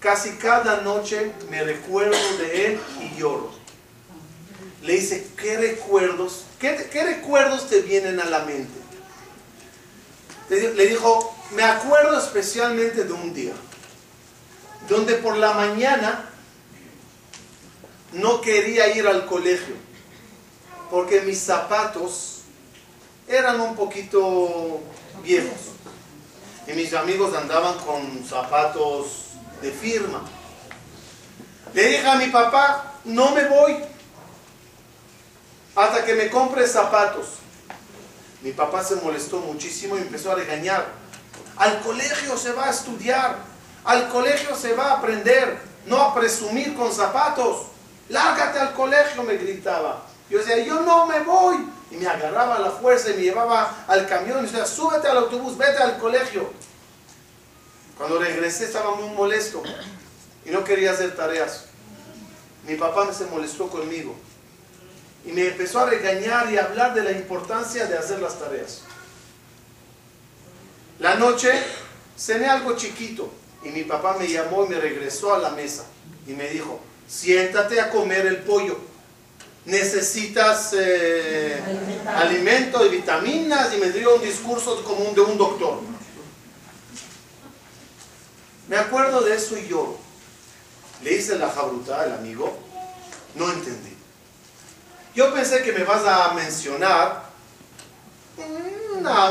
casi 0.00 0.32
cada 0.32 0.82
noche 0.82 1.32
me 1.50 1.62
recuerdo 1.62 2.16
de 2.38 2.66
él 2.66 2.80
y 3.00 3.18
lloro. 3.18 3.50
Le 4.82 4.94
dice, 4.94 5.26
¿qué 5.36 5.56
recuerdos? 5.56 6.44
¿Qué, 6.58 6.88
qué 6.92 7.04
recuerdos 7.04 7.68
te 7.68 7.80
vienen 7.80 8.20
a 8.20 8.24
la 8.24 8.40
mente? 8.40 8.78
Le, 10.48 10.74
le 10.74 10.86
dijo, 10.86 11.35
me 11.52 11.62
acuerdo 11.62 12.18
especialmente 12.18 13.04
de 13.04 13.12
un 13.12 13.32
día, 13.32 13.54
donde 14.88 15.14
por 15.14 15.36
la 15.36 15.52
mañana 15.52 16.28
no 18.12 18.40
quería 18.40 18.94
ir 18.96 19.06
al 19.06 19.26
colegio, 19.26 19.74
porque 20.90 21.20
mis 21.22 21.40
zapatos 21.40 22.40
eran 23.28 23.60
un 23.60 23.76
poquito 23.76 24.80
viejos. 25.22 25.72
Y 26.66 26.72
mis 26.72 26.92
amigos 26.94 27.34
andaban 27.36 27.78
con 27.78 28.24
zapatos 28.24 29.26
de 29.62 29.70
firma. 29.70 30.22
Le 31.72 31.88
dije 31.88 32.06
a 32.06 32.16
mi 32.16 32.26
papá, 32.26 32.94
no 33.04 33.30
me 33.30 33.44
voy 33.48 33.76
hasta 35.76 36.04
que 36.04 36.14
me 36.14 36.30
compre 36.30 36.66
zapatos. 36.66 37.26
Mi 38.42 38.52
papá 38.52 38.82
se 38.82 38.96
molestó 38.96 39.38
muchísimo 39.40 39.96
y 39.96 40.00
empezó 40.00 40.32
a 40.32 40.36
regañar. 40.36 40.86
Al 41.56 41.80
colegio 41.80 42.36
se 42.36 42.52
va 42.52 42.66
a 42.66 42.70
estudiar, 42.70 43.36
al 43.84 44.08
colegio 44.08 44.54
se 44.54 44.74
va 44.74 44.92
a 44.92 44.98
aprender, 44.98 45.58
no 45.86 46.00
a 46.00 46.14
presumir 46.14 46.74
con 46.74 46.92
zapatos. 46.92 47.66
Lárgate 48.08 48.58
al 48.58 48.74
colegio, 48.74 49.22
me 49.22 49.36
gritaba. 49.36 50.02
Yo 50.28 50.38
decía, 50.38 50.58
yo 50.58 50.80
no 50.80 51.06
me 51.06 51.20
voy. 51.20 51.56
Y 51.90 51.96
me 51.96 52.06
agarraba 52.06 52.58
la 52.58 52.70
fuerza 52.70 53.10
y 53.10 53.14
me 53.14 53.22
llevaba 53.22 53.84
al 53.86 54.06
camión 54.06 54.40
y 54.40 54.42
decía, 54.42 54.66
súbete 54.66 55.06
al 55.06 55.18
autobús, 55.18 55.56
vete 55.56 55.82
al 55.82 55.98
colegio. 55.98 56.50
Cuando 57.96 58.18
regresé 58.18 58.64
estaba 58.64 58.94
muy 58.96 59.08
molesto 59.10 59.62
y 60.44 60.50
no 60.50 60.64
quería 60.64 60.92
hacer 60.92 61.14
tareas. 61.16 61.66
Mi 62.66 62.74
papá 62.74 63.12
se 63.12 63.26
molestó 63.26 63.68
conmigo 63.68 64.14
y 65.24 65.32
me 65.32 65.46
empezó 65.48 65.80
a 65.80 65.86
regañar 65.86 66.52
y 66.52 66.58
a 66.58 66.64
hablar 66.64 66.94
de 66.94 67.04
la 67.04 67.12
importancia 67.12 67.86
de 67.86 67.96
hacer 67.96 68.20
las 68.20 68.38
tareas. 68.38 68.82
La 70.98 71.14
noche 71.16 71.52
cené 72.16 72.46
algo 72.46 72.74
chiquito 72.76 73.30
y 73.62 73.68
mi 73.68 73.84
papá 73.84 74.16
me 74.18 74.28
llamó 74.28 74.64
y 74.64 74.68
me 74.68 74.80
regresó 74.80 75.34
a 75.34 75.38
la 75.38 75.50
mesa 75.50 75.84
y 76.26 76.32
me 76.32 76.48
dijo, 76.48 76.80
siéntate 77.08 77.80
a 77.80 77.90
comer 77.90 78.26
el 78.26 78.38
pollo. 78.38 78.78
Necesitas 79.66 80.74
eh, 80.78 81.60
alimento 82.06 82.86
y 82.86 82.88
vitaminas 82.88 83.74
y 83.74 83.78
me 83.78 83.90
dio 83.90 84.14
un 84.14 84.22
discurso 84.22 84.82
como 84.84 85.04
un 85.04 85.14
de 85.14 85.20
un 85.20 85.36
doctor. 85.36 85.80
Me 88.68 88.76
acuerdo 88.76 89.20
de 89.22 89.34
eso 89.34 89.58
y 89.58 89.66
lloro. 89.68 89.98
Le 91.02 91.12
hice 91.12 91.36
la 91.36 91.50
jabruta 91.50 92.00
al 92.00 92.14
amigo, 92.14 92.56
no 93.34 93.52
entendí. 93.52 93.94
Yo 95.14 95.32
pensé 95.34 95.62
que 95.62 95.72
me 95.72 95.84
vas 95.84 96.04
a 96.06 96.32
mencionar 96.34 97.26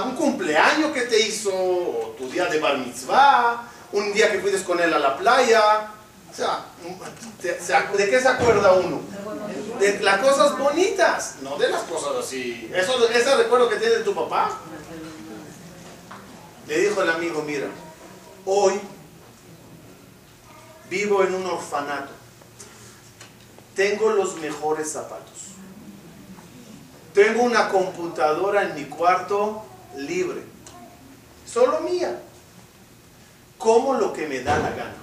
un 0.06 0.16
cumpleaños 0.16 0.92
que 0.92 1.02
te 1.02 1.20
hizo, 1.20 1.52
o 1.54 2.16
tu 2.18 2.30
día 2.30 2.46
de 2.46 2.60
bar 2.60 2.78
mitzvah, 2.78 3.64
un 3.92 4.14
día 4.14 4.32
que 4.32 4.40
fuiste 4.40 4.64
con 4.64 4.80
él 4.80 4.94
a 4.94 5.00
la 5.00 5.18
playa. 5.18 5.92
O 6.32 6.36
sea, 6.36 6.66
¿de 7.42 8.10
qué 8.10 8.20
se 8.20 8.28
acuerda 8.28 8.74
uno? 8.74 9.02
De 9.80 10.00
las 10.02 10.20
cosas 10.20 10.58
bonitas, 10.58 11.36
no 11.42 11.58
de 11.58 11.70
las 11.70 11.84
cosas 11.84 12.12
así. 12.20 12.70
Eso, 12.74 13.08
ese 13.10 13.36
recuerdo 13.36 13.70
que 13.70 13.78
tiene 13.78 13.98
tu 13.98 14.14
papá. 14.14 14.58
Le 16.68 16.80
dijo 16.80 17.02
el 17.02 17.10
amigo, 17.10 17.44
mira, 17.44 17.68
hoy 18.46 18.82
Vivo 20.90 21.24
en 21.24 21.34
un 21.34 21.46
orfanato. 21.46 22.12
Tengo 23.76 24.12
los 24.12 24.36
mejores 24.38 24.92
zapatos. 24.92 25.55
Tengo 27.16 27.44
una 27.44 27.70
computadora 27.70 28.64
en 28.64 28.76
mi 28.76 28.84
cuarto 28.84 29.64
libre. 29.96 30.42
Solo 31.52 31.80
mía. 31.80 32.20
Como 33.58 33.94
lo 33.94 34.12
que 34.12 34.28
me 34.28 34.42
da 34.42 34.60
la 34.60 34.72
gana. 34.72 34.98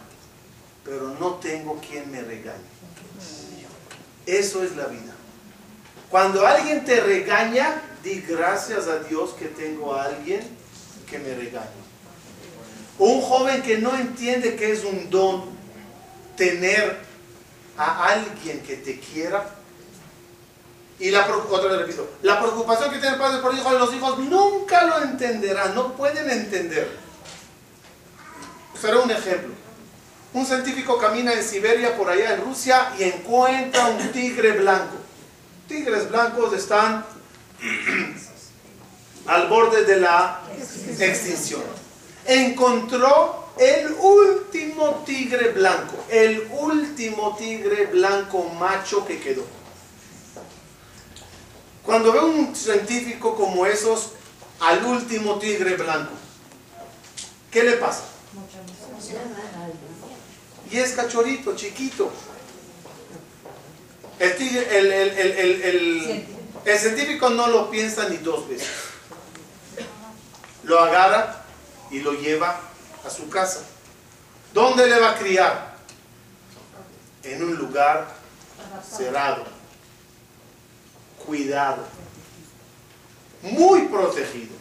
Pero 0.85 1.17
no 1.19 1.37
tengo 1.37 1.81
quien 1.81 2.11
me 2.11 2.21
regañe. 2.21 2.61
Eso 4.27 4.63
es 4.63 4.77
la 4.77 4.87
vida. 4.87 5.15
Cuando 6.11 6.47
alguien 6.47 6.85
te 6.85 7.01
regaña, 7.01 7.81
di 8.05 8.21
gracias 8.21 8.89
a 8.89 8.99
Dios 8.99 9.31
que 9.31 9.47
tengo 9.47 9.95
a 9.95 10.05
alguien 10.05 10.43
que 11.11 11.19
me 11.19 11.35
regaña. 11.35 11.71
Un 12.99 13.23
joven 13.23 13.63
que 13.63 13.79
no 13.79 13.97
entiende 13.97 14.55
que 14.57 14.73
es 14.73 14.85
un 14.85 15.09
don 15.09 15.45
tener 16.37 16.99
a 17.79 18.09
alguien 18.09 18.61
que 18.61 18.77
te 18.77 19.01
quiera. 19.01 19.62
Y 21.03 21.11
la, 21.11 21.27
otra 21.27 21.69
vez 21.69 21.81
repito, 21.81 22.09
la 22.23 22.39
preocupación 22.39 22.93
que 22.93 22.99
tiene 22.99 23.17
el 23.17 23.21
padre 23.21 23.43
por 23.43 23.53
el 23.53 23.59
hijo 23.59 23.73
de 23.73 23.79
los 23.81 23.93
hijos 23.93 24.21
nunca 24.21 24.85
lo 24.85 25.03
entenderán, 25.03 25.75
no 25.75 25.95
pueden 25.95 26.31
entender. 26.31 26.97
Será 28.81 29.01
un 29.01 29.11
ejemplo. 29.11 29.53
Un 30.33 30.47
científico 30.47 30.99
camina 30.99 31.33
en 31.33 31.43
Siberia, 31.43 31.97
por 31.97 32.09
allá 32.09 32.35
en 32.35 32.43
Rusia, 32.43 32.93
y 32.97 33.03
encuentra 33.03 33.89
un 33.89 34.13
tigre 34.13 34.53
blanco. 34.53 34.95
Tigres 35.67 36.09
blancos 36.09 36.53
están 36.53 37.05
al 39.27 39.49
borde 39.49 39.85
de 39.85 39.97
la 39.97 40.41
extinción. 41.01 41.63
Encontró 42.27 43.49
el 43.59 43.93
último 43.93 45.03
tigre 45.05 45.49
blanco, 45.49 45.97
el 46.09 46.49
último 46.53 47.35
tigre 47.37 47.87
blanco 47.87 48.45
macho 48.51 49.05
que 49.05 49.19
quedó. 49.19 49.62
Cuando 51.85 52.13
ve 52.13 52.21
un 52.21 52.55
científico 52.55 53.35
como 53.37 53.67
esos, 53.67 54.11
al 54.61 54.85
último 54.85 55.39
tigre 55.39 55.77
blanco, 55.77 56.13
¿qué 57.51 57.65
le 57.65 57.73
pasa? 57.73 58.05
Y 60.71 60.79
es 60.79 60.93
cachorrito, 60.93 61.55
chiquito. 61.57 62.11
El, 64.19 64.37
tigre- 64.37 64.79
el, 64.79 64.93
el- 64.93 65.19
el- 65.19 65.33
el- 65.39 65.63
el- 65.63 66.27
el 66.65 66.79
científico 66.79 67.29
no 67.31 67.49
lo 67.49 67.71
piensa 67.71 68.09
ni 68.09 68.19
dos 68.19 68.49
veces. 68.49 68.69
Lo 70.63 70.79
agarra 70.79 71.45
y 71.91 72.01
lo 72.01 72.13
lleva 72.13 72.61
a 73.05 73.11
su 73.11 73.29
casa. 73.29 73.61
¿Dónde 74.55 74.87
le 74.87 75.01
va 75.01 75.11
a 75.11 75.19
criar? 75.19 75.73
En 77.25 77.43
un 77.43 77.57
lugar 77.57 78.07
cerrado, 78.97 79.45
cuidado, 81.27 81.85
muy 83.43 83.83
protegido. 83.83 84.55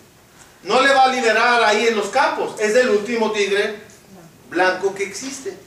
No 0.63 0.81
le 0.81 0.93
va 0.93 1.03
a 1.03 1.07
liberar 1.07 1.63
ahí 1.63 1.87
en 1.87 1.95
los 1.95 2.07
campos. 2.09 2.59
Es 2.59 2.75
el 2.75 2.89
último 2.89 3.31
tigre 3.31 3.79
blanco 4.49 4.93
que 4.93 5.03
existe. 5.03 5.57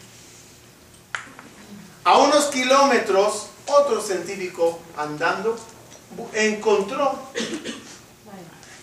A 2.05 2.19
unos 2.19 2.47
kilómetros, 2.47 3.49
otro 3.67 4.01
científico 4.01 4.79
andando 4.97 5.57
encontró 6.33 7.19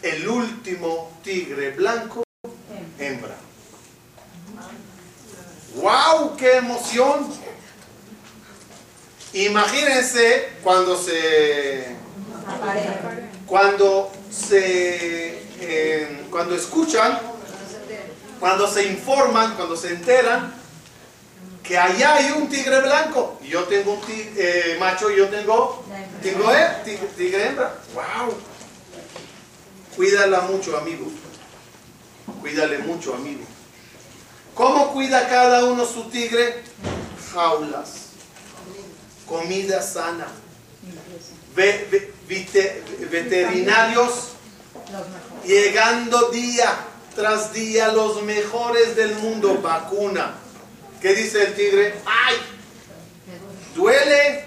el 0.01 0.27
último 0.27 1.17
tigre 1.23 1.71
blanco 1.71 2.23
hembra. 2.97 3.35
¡Wow! 5.75 6.35
¡Qué 6.35 6.57
emoción! 6.57 7.31
Imagínense 9.33 10.49
cuando 10.63 10.97
se 10.97 11.95
cuando 13.45 14.11
se 14.29 15.43
eh, 15.59 16.25
cuando 16.29 16.55
escuchan, 16.55 17.19
cuando 18.39 18.67
se 18.67 18.85
informan, 18.85 19.55
cuando 19.55 19.75
se 19.75 19.89
enteran 19.89 20.53
que 21.63 21.77
allá 21.77 22.15
hay 22.15 22.31
un 22.31 22.49
tigre 22.49 22.81
blanco 22.81 23.39
yo 23.51 23.65
tengo 23.65 23.93
un 23.93 24.01
tigre 24.01 24.77
macho 24.79 25.11
y 25.11 25.17
yo 25.17 25.27
tengo 25.27 25.83
eh, 25.91 26.81
tigre, 26.85 27.07
tigre 27.17 27.47
hembra. 27.47 27.75
Wow. 27.93 28.33
Cuídala 29.95 30.41
mucho, 30.41 30.77
amigo. 30.77 31.07
Cuídale 32.39 32.77
mucho, 32.79 33.13
amigo. 33.13 33.41
¿Cómo 34.55 34.93
cuida 34.93 35.27
cada 35.27 35.65
uno 35.65 35.85
su 35.85 36.03
tigre? 36.05 36.63
Jaulas. 37.33 38.11
Comida 39.27 39.81
sana. 39.81 40.27
Veterinarios 43.11 44.29
llegando 45.45 46.29
día 46.29 46.87
tras 47.15 47.53
día 47.53 47.89
los 47.89 48.23
mejores 48.23 48.95
del 48.95 49.15
mundo. 49.15 49.59
Vacuna. 49.61 50.35
¿Qué 51.01 51.13
dice 51.13 51.43
el 51.43 51.55
tigre? 51.55 51.95
¡Ay! 52.05 52.35
Duele. 53.75 54.45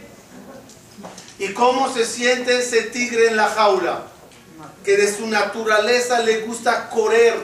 ¿Y 1.39 1.53
cómo 1.53 1.93
se 1.93 2.07
siente 2.07 2.59
ese 2.61 2.83
tigre 2.83 3.29
en 3.29 3.37
la 3.37 3.49
jaula? 3.49 4.07
Que 4.85 4.97
de 4.97 5.13
su 5.13 5.27
naturaleza 5.27 6.21
le 6.21 6.43
gusta 6.43 6.89
correr, 6.91 7.35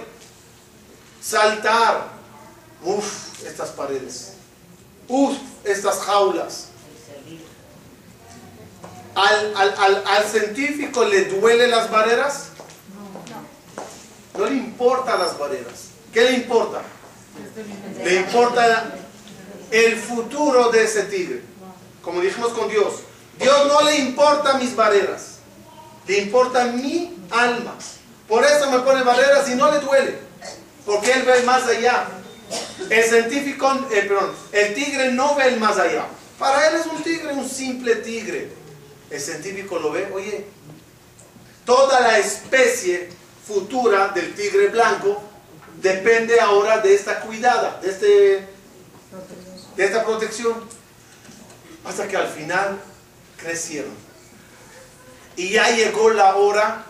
saltar. 1.21 2.09
Uf, 2.85 3.45
estas 3.45 3.71
paredes. 3.71 4.35
Uf, 5.09 5.37
estas 5.65 5.99
jaulas. 5.99 6.70
¿Al, 9.15 9.53
al- 9.57 9.75
al- 9.79 10.05
al 10.07 10.25
científico 10.25 11.05
le 11.05 11.25
duele 11.27 11.67
las 11.69 11.91
barreras? 11.91 12.47
No 14.39 14.47
le 14.47 14.55
importa 14.55 15.17
las 15.17 15.39
barreras. 15.39 15.89
¿Qué 16.13 16.23
le 16.23 16.33
importa? 16.33 16.83
Le 18.05 18.15
importa 18.17 18.95
el 19.71 19.97
futuro 19.97 20.71
de 20.71 20.85
ese 20.85 21.03
tigre. 21.05 21.43
Como 22.03 22.21
dijimos 22.21 22.53
con 22.53 22.69
Dios, 22.69 22.95
Dios 23.39 23.67
no 23.67 23.83
le 23.83 23.97
importa 23.99 24.55
mis 24.55 24.75
barreras, 24.75 25.37
le 26.07 26.19
importa 26.19 26.65
mi 26.65 27.15
alma. 27.31 27.75
Por 28.27 28.45
eso 28.45 28.71
me 28.71 28.79
pone 28.81 29.03
barreras 29.03 29.49
y 29.51 29.55
no 29.55 29.71
le 29.71 29.81
duele, 29.81 30.19
porque 30.87 31.13
él 31.13 31.23
ve 31.25 31.43
más 31.43 31.65
allá. 31.65 32.07
El 32.89 33.05
científico, 33.05 33.71
eh, 33.93 34.03
perdón, 34.09 34.33
el 34.53 34.75
tigre 34.75 35.13
no 35.13 35.35
ve 35.37 35.49
el 35.49 35.61
más 35.61 35.79
allá. 35.79 36.07
Para 36.39 36.69
él 36.69 36.77
es 36.77 36.87
un 36.87 37.03
tigre, 37.03 37.33
un 37.35 37.49
simple 37.49 37.97
tigre. 37.97 38.51
El 39.11 39.21
científico 39.21 39.79
lo 39.79 39.91
ve, 39.91 40.09
oye, 40.13 40.47
toda 41.65 42.01
la 42.01 42.19
especie 42.19 43.09
futura 43.47 44.09
del 44.09 44.35
tigre 44.35 44.69
blanco 44.69 45.21
depende 45.83 46.41
ahora 46.41 46.79
de 46.79 46.95
esta 46.95 47.21
cuidada, 47.21 47.81
de, 47.81 47.91
este, 47.91 48.49
de 49.77 49.85
esta 49.85 50.05
protección. 50.05 50.55
Hasta 51.85 52.07
que 52.07 52.17
al 52.17 52.29
final 52.29 52.79
crecieron. 53.39 53.93
Y 55.37 55.51
ya 55.51 55.71
llegó 55.75 56.11
la 56.11 56.37
hora 56.37 56.85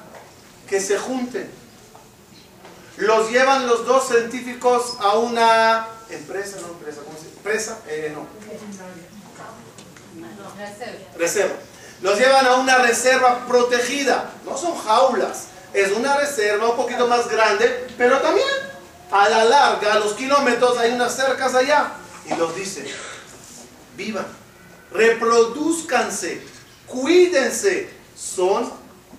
que 0.69 0.81
se 0.81 0.99
junten. 0.99 1.49
Los 2.97 3.31
llevan 3.31 3.67
los 3.67 3.87
dos 3.87 4.09
científicos 4.09 4.97
a 5.01 5.17
una 5.17 5.87
empresa, 6.11 6.59
no 6.61 6.69
empresa, 6.69 7.01
¿cómo 7.05 7.17
se 7.17 7.25
dice? 7.25 7.37
Empresa, 7.37 7.79
eh, 7.89 8.13
no. 8.15 8.27
Reserva. 11.17 11.55
Los 12.03 12.19
llevan 12.19 12.47
a 12.47 12.55
una 12.55 12.79
reserva 12.79 13.47
protegida. 13.47 14.31
No 14.45 14.57
son 14.57 14.77
jaulas. 14.77 15.49
Es 15.73 15.93
una 15.93 16.17
reserva 16.17 16.71
un 16.71 16.77
poquito 16.77 17.07
más 17.07 17.29
grande, 17.29 17.87
pero 17.97 18.19
también 18.19 18.49
a 19.11 19.29
la 19.29 19.45
larga, 19.45 19.95
a 19.95 19.99
los 19.99 20.15
kilómetros, 20.15 20.79
hay 20.79 20.93
unas 20.93 21.15
cercas 21.15 21.55
allá. 21.55 21.93
Y 22.27 22.35
los 22.35 22.55
dicen, 22.55 22.87
vivan, 23.97 24.27
reproduzcanse, 24.93 26.43
cuídense. 26.87 27.91
Son 28.17 28.71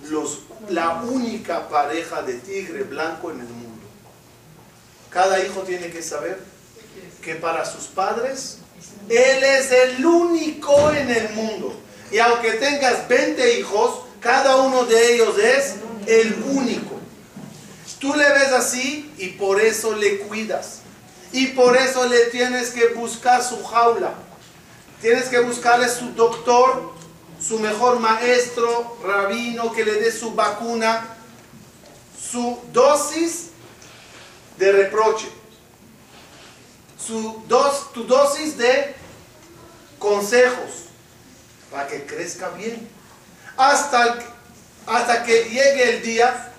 los, 0.10 0.42
la 0.70 1.02
única 1.02 1.68
pareja 1.68 2.22
de 2.22 2.36
tigre 2.36 2.84
blanco 2.84 3.32
en 3.32 3.40
el 3.40 3.48
mundo. 3.48 3.88
Cada 5.10 5.44
hijo 5.44 5.62
tiene 5.62 5.90
que 5.90 6.04
saber 6.04 6.40
que 7.22 7.36
para 7.36 7.66
sus 7.66 7.86
padres, 7.86 8.58
él 9.10 9.44
es 9.44 9.72
el 9.72 10.06
único 10.06 10.92
en 10.92 11.10
el 11.10 11.30
mundo. 11.34 11.76
Y 12.12 12.20
aunque 12.20 12.52
tengas 12.54 13.08
20 13.08 13.60
hijos, 13.60 14.02
cada 14.20 14.58
uno 14.58 14.86
de 14.86 15.16
ellos 15.16 15.38
es 15.40 15.76
el 16.08 16.44
único. 16.44 17.00
Tú 18.00 18.14
le 18.16 18.30
ves 18.30 18.52
así 18.52 19.14
y 19.18 19.30
por 19.30 19.62
eso 19.62 19.96
le 19.96 20.20
cuidas. 20.20 20.82
Y 21.32 21.48
por 21.48 21.78
eso 21.78 22.08
le 22.08 22.26
tienes 22.26 22.72
que 22.72 22.88
buscar 22.88 23.42
su 23.42 23.64
jaula. 23.64 24.14
Tienes 25.00 25.30
que 25.30 25.40
buscarle 25.40 25.88
su 25.88 26.12
doctor, 26.12 26.92
su 27.40 27.60
mejor 27.60 28.00
maestro, 28.00 28.98
rabino, 29.04 29.72
que 29.72 29.86
le 29.86 29.94
dé 29.94 30.12
su 30.12 30.34
vacuna, 30.34 31.16
su 32.30 32.60
dosis 32.74 33.48
de 34.58 34.72
reproche, 34.72 35.28
su 37.04 37.42
dos, 37.48 37.92
tu 37.94 38.04
dosis 38.04 38.58
de 38.58 38.94
consejos 39.98 40.81
para 41.72 41.88
que 41.88 42.06
crezca 42.06 42.50
bien. 42.50 42.88
Hasta, 43.58 44.20
hasta 44.86 45.24
que 45.24 45.44
llegue 45.46 45.98
el 45.98 46.04
día 46.04 46.52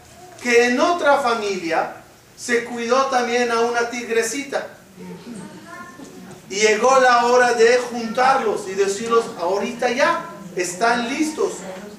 que 0.43 0.67
en 0.67 0.81
otra 0.81 1.19
familia 1.19 1.97
se 2.37 2.65
cuidó 2.65 3.07
también 3.07 3.51
a 3.53 3.61
una 3.61 3.91
tigrecita. 3.91 4.67
Y 6.49 6.57
llegó 6.57 6.99
la 7.01 7.27
hora 7.27 7.55
de 7.55 7.79
juntarlos 7.79 8.69
y 8.69 8.73
decirlos, 8.73 9.25
ahorita 9.39 9.91
ya, 9.91 10.27
están 10.57 11.09
listos, 11.09 11.55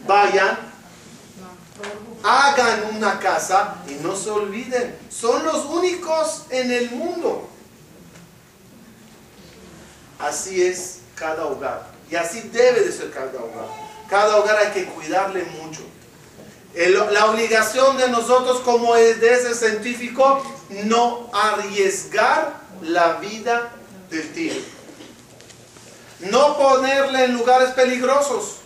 vayan, 0.06 0.60
hagan 2.24 2.96
una 2.96 3.20
casa 3.20 3.78
y 3.88 3.96
no 3.96 4.16
se 4.16 4.30
olviden, 4.30 4.96
son 5.10 5.44
los 5.44 5.66
únicos 5.66 6.44
en 6.50 6.72
el 6.72 6.92
mundo. 6.92 7.50
Así 10.20 10.62
es 10.62 11.00
cada 11.16 11.46
hogar. 11.46 11.93
Y 12.14 12.16
así 12.16 12.42
debe 12.54 12.82
de 12.82 12.92
ser 12.92 13.10
cada 13.10 13.26
hogar. 13.44 13.66
Cada 14.08 14.38
hogar 14.38 14.58
hay 14.58 14.72
que 14.72 14.86
cuidarle 14.86 15.46
mucho. 15.46 15.82
El- 16.76 16.94
la 17.12 17.26
obligación 17.26 17.98
de 17.98 18.08
nosotros 18.08 18.60
como 18.60 18.96
es 18.96 19.20
de 19.20 19.34
ese 19.34 19.56
científico, 19.56 20.44
no 20.84 21.32
arriesgar 21.34 22.54
la 22.84 23.14
vida 23.14 23.72
del 24.12 24.32
tío. 24.32 24.54
No 26.20 26.56
ponerle 26.56 27.24
en 27.24 27.34
lugares 27.34 27.72
peligrosos. 27.72 28.58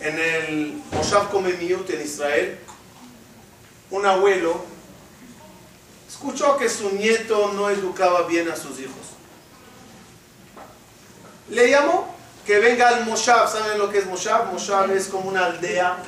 En 0.00 0.18
el 0.18 0.82
Moshav 0.92 1.30
Komemiut 1.30 1.90
en 1.90 2.00
Israel, 2.00 2.58
un 3.90 4.06
abuelo 4.06 4.71
escuchó 6.22 6.56
que 6.56 6.68
su 6.68 6.90
nieto 6.90 7.52
no 7.52 7.68
educaba 7.68 8.28
bien 8.28 8.48
a 8.48 8.54
sus 8.54 8.78
hijos. 8.78 8.94
Le 11.50 11.68
llamó 11.68 12.14
que 12.46 12.60
venga 12.60 12.90
al 12.90 13.04
Moshav. 13.04 13.50
¿Saben 13.50 13.76
lo 13.76 13.90
que 13.90 13.98
es 13.98 14.06
Moshav? 14.06 14.52
Moshav 14.52 14.88
es 14.92 15.08
como 15.08 15.28
una 15.28 15.46
aldea. 15.46 15.98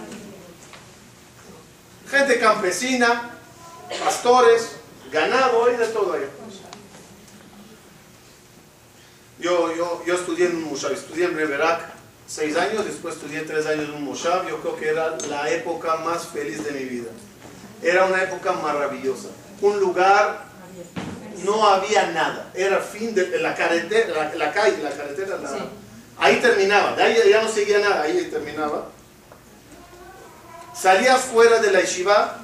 Gente 2.08 2.38
campesina, 2.38 3.32
pastores, 4.04 4.76
ganado 5.10 5.72
y 5.72 5.76
de 5.76 5.86
todo 5.88 6.12
ahí. 6.12 6.28
Yo, 9.40 9.74
yo, 9.74 10.04
yo 10.06 10.14
estudié 10.14 10.46
en 10.46 10.56
un 10.58 10.70
Moshav, 10.70 10.92
estudié 10.92 11.24
en 11.24 11.36
Reverak 11.36 11.92
seis 12.28 12.56
años, 12.56 12.84
después 12.84 13.16
estudié 13.16 13.40
tres 13.40 13.66
años 13.66 13.88
en 13.88 13.94
un 13.94 14.04
Moshav. 14.04 14.48
Yo 14.48 14.60
creo 14.60 14.76
que 14.76 14.90
era 14.90 15.16
la 15.28 15.50
época 15.50 15.96
más 15.96 16.28
feliz 16.28 16.64
de 16.64 16.70
mi 16.70 16.84
vida. 16.84 17.10
Era 17.82 18.04
una 18.04 18.22
época 18.22 18.52
maravillosa. 18.52 19.30
Un 19.64 19.80
lugar, 19.80 20.44
no 21.42 21.66
había 21.66 22.08
nada. 22.08 22.50
Era 22.52 22.80
fin 22.80 23.14
de 23.14 23.38
la 23.38 23.54
carretera, 23.54 24.08
la, 24.14 24.34
la 24.34 24.52
calle, 24.52 24.82
la 24.82 24.90
carretera. 24.90 25.38
ahí 26.18 26.36
terminaba, 26.36 26.94
de 26.94 27.02
ahí 27.02 27.30
ya 27.30 27.42
no 27.42 27.48
seguía 27.48 27.78
nada, 27.78 28.02
ahí 28.02 28.28
terminaba. 28.30 28.88
Salías 30.78 31.22
fuera 31.22 31.60
de 31.60 31.72
la 31.72 31.80
yeshiva, 31.80 32.40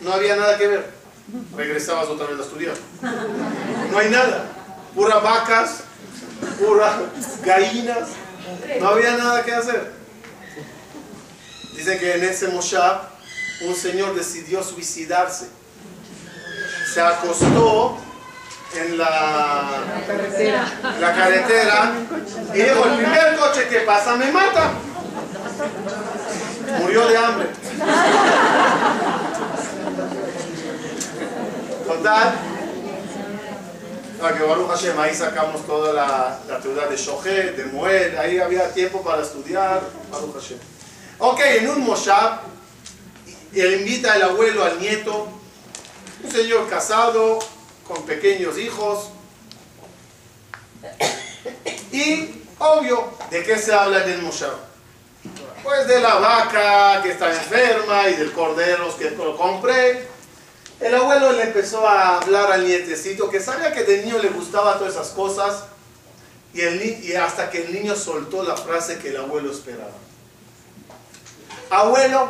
no 0.00 0.12
había 0.12 0.36
nada 0.36 0.58
que 0.58 0.66
ver. 0.66 0.90
Regresabas 1.56 2.06
otra 2.08 2.26
vez 2.26 2.38
a 2.38 2.42
estudiar. 2.42 2.74
No 3.90 3.96
hay 3.96 4.10
nada. 4.10 4.44
Pura 4.94 5.20
vacas, 5.20 5.84
pura 6.58 7.00
gallinas. 7.46 8.10
No 8.78 8.88
había 8.88 9.16
nada 9.16 9.42
que 9.42 9.54
hacer. 9.54 9.90
Dicen 11.74 11.98
que 11.98 12.16
en 12.16 12.24
ese 12.24 12.48
moshav 12.48 13.08
un 13.62 13.74
señor 13.74 14.14
decidió 14.14 14.62
suicidarse. 14.62 15.61
Se 16.92 17.00
acostó 17.00 17.96
en 18.74 18.98
la, 18.98 19.68
en 20.38 21.00
la 21.00 21.14
carretera 21.14 21.92
y 22.52 22.58
dijo, 22.58 22.84
el 22.84 22.96
primer 22.96 23.36
coche 23.36 23.68
que 23.68 23.80
pasa 23.80 24.14
me 24.16 24.30
mata. 24.30 24.72
Murió 26.80 27.06
de 27.06 27.16
hambre. 27.16 27.48
Total. 31.86 32.34
Ah, 34.24 34.32
que 34.36 34.44
Baruch 34.44 34.68
Hashem, 34.68 35.00
ahí 35.00 35.14
sacamos 35.14 35.66
toda 35.66 35.92
la, 35.92 36.38
la 36.48 36.60
ciudad 36.62 36.88
de 36.88 36.96
Shohet, 36.96 37.56
de 37.56 37.64
Moed, 37.66 38.16
ahí 38.16 38.38
había 38.38 38.72
tiempo 38.72 39.02
para 39.02 39.22
estudiar, 39.22 39.80
Baruch 40.12 40.34
Hashem. 40.34 40.58
Ok, 41.18 41.40
en 41.40 41.70
un 41.70 41.80
Moshav, 41.84 42.38
y- 43.52 43.60
él 43.60 43.80
invita 43.80 44.12
al 44.12 44.22
abuelo, 44.22 44.64
al 44.64 44.78
nieto, 44.78 45.26
un 46.22 46.30
señor 46.30 46.68
casado, 46.68 47.38
con 47.86 48.02
pequeños 48.04 48.58
hijos, 48.58 49.08
y 51.92 52.42
obvio, 52.58 53.10
¿de 53.30 53.42
qué 53.42 53.58
se 53.58 53.72
habla 53.72 54.04
en 54.04 54.12
el? 54.12 54.58
Pues 55.62 55.86
de 55.86 56.00
la 56.00 56.16
vaca 56.16 57.02
que 57.02 57.12
está 57.12 57.30
enferma 57.30 58.08
y 58.08 58.14
del 58.14 58.32
cordero 58.32 58.96
que 58.96 59.10
lo 59.10 59.36
compré. 59.36 60.08
El 60.80 60.94
abuelo 60.94 61.32
le 61.32 61.44
empezó 61.44 61.86
a 61.86 62.18
hablar 62.18 62.50
al 62.50 62.66
nietecito 62.66 63.30
que 63.30 63.40
sabía 63.40 63.72
que 63.72 63.84
de 63.84 64.02
niño 64.02 64.18
le 64.18 64.30
gustaba 64.30 64.78
todas 64.78 64.94
esas 64.94 65.10
cosas 65.10 65.64
y 66.52 67.14
hasta 67.14 67.50
que 67.50 67.64
el 67.64 67.72
niño 67.72 67.94
soltó 67.94 68.42
la 68.42 68.56
frase 68.56 68.98
que 68.98 69.10
el 69.10 69.18
abuelo 69.18 69.52
esperaba. 69.52 69.92
Abuelo, 71.70 72.28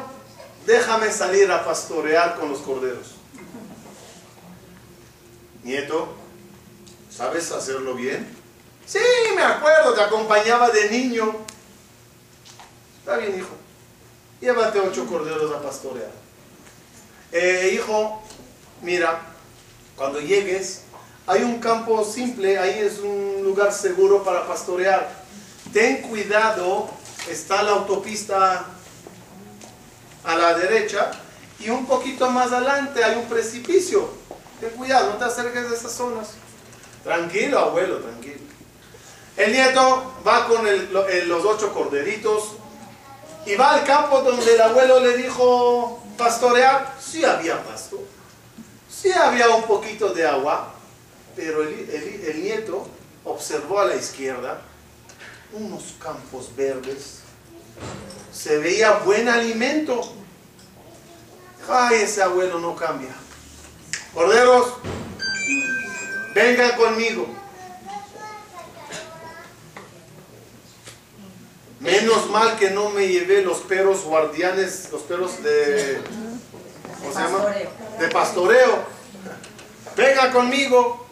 déjame 0.66 1.10
salir 1.10 1.50
a 1.50 1.64
pastorear 1.64 2.38
con 2.38 2.50
los 2.50 2.60
corderos. 2.60 3.11
Nieto, 5.62 6.08
¿sabes 7.10 7.50
hacerlo 7.52 7.94
bien? 7.94 8.26
Sí, 8.86 8.98
me 9.36 9.42
acuerdo, 9.42 9.94
te 9.94 10.02
acompañaba 10.02 10.70
de 10.70 10.90
niño. 10.90 11.36
Está 12.98 13.16
bien, 13.16 13.38
hijo. 13.38 13.54
Llévate 14.40 14.80
ocho 14.80 15.06
corderos 15.06 15.54
a 15.54 15.62
pastorear. 15.62 16.10
Eh, 17.30 17.70
hijo, 17.74 18.22
mira, 18.82 19.20
cuando 19.96 20.20
llegues, 20.20 20.82
hay 21.26 21.42
un 21.42 21.60
campo 21.60 22.04
simple, 22.04 22.58
ahí 22.58 22.80
es 22.80 22.98
un 22.98 23.40
lugar 23.42 23.72
seguro 23.72 24.24
para 24.24 24.46
pastorear. 24.46 25.22
Ten 25.72 26.02
cuidado, 26.02 26.90
está 27.30 27.62
la 27.62 27.72
autopista 27.72 28.66
a 30.24 30.36
la 30.36 30.54
derecha 30.54 31.12
y 31.60 31.70
un 31.70 31.86
poquito 31.86 32.28
más 32.30 32.52
adelante 32.52 33.02
hay 33.04 33.16
un 33.16 33.26
precipicio. 33.26 34.21
Ten 34.62 34.70
cuidado, 34.70 35.10
no 35.10 35.16
te 35.18 35.24
acerques 35.24 35.68
de 35.70 35.76
esas 35.76 35.90
zonas. 35.92 36.28
Tranquilo, 37.02 37.58
abuelo, 37.58 37.98
tranquilo. 37.98 38.38
El 39.36 39.50
nieto 39.52 40.14
va 40.24 40.46
con 40.46 40.64
los 41.28 41.44
ocho 41.44 41.74
corderitos 41.74 42.52
y 43.44 43.56
va 43.56 43.72
al 43.74 43.84
campo 43.84 44.20
donde 44.20 44.54
el 44.54 44.60
abuelo 44.60 45.00
le 45.00 45.16
dijo 45.16 46.00
pastorear. 46.16 46.94
Sí 47.00 47.24
había 47.24 47.60
pasto, 47.64 47.98
sí 48.88 49.10
había 49.10 49.48
un 49.50 49.64
poquito 49.64 50.10
de 50.14 50.24
agua, 50.28 50.72
pero 51.34 51.62
el, 51.62 51.68
el- 51.90 52.24
el 52.30 52.42
nieto 52.42 52.86
observó 53.24 53.80
a 53.80 53.86
la 53.86 53.96
izquierda 53.96 54.60
unos 55.54 55.94
campos 56.00 56.54
verdes. 56.54 57.18
Se 58.32 58.58
veía 58.58 58.92
buen 58.98 59.28
alimento. 59.28 60.00
Ay, 61.68 62.02
ese 62.02 62.22
abuelo 62.22 62.60
no 62.60 62.76
cambia. 62.76 63.14
Corderos, 64.14 64.74
vengan 66.34 66.72
conmigo. 66.72 67.26
Menos 71.80 72.30
mal 72.30 72.58
que 72.58 72.70
no 72.70 72.90
me 72.90 73.08
llevé 73.08 73.42
los 73.42 73.58
perros 73.58 74.04
guardianes, 74.04 74.88
los 74.92 75.02
perros 75.02 75.42
de... 75.42 76.00
¿Cómo 77.00 77.12
se 77.12 77.20
llama? 77.20 77.46
De 77.98 78.08
pastoreo. 78.08 78.84
Venga 79.96 80.30
conmigo. 80.30 81.06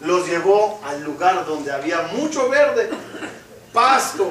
Los 0.00 0.28
llevó 0.28 0.80
al 0.84 1.02
lugar 1.02 1.44
donde 1.44 1.72
había 1.72 2.02
mucho 2.14 2.48
verde, 2.48 2.88
pasto. 3.72 4.30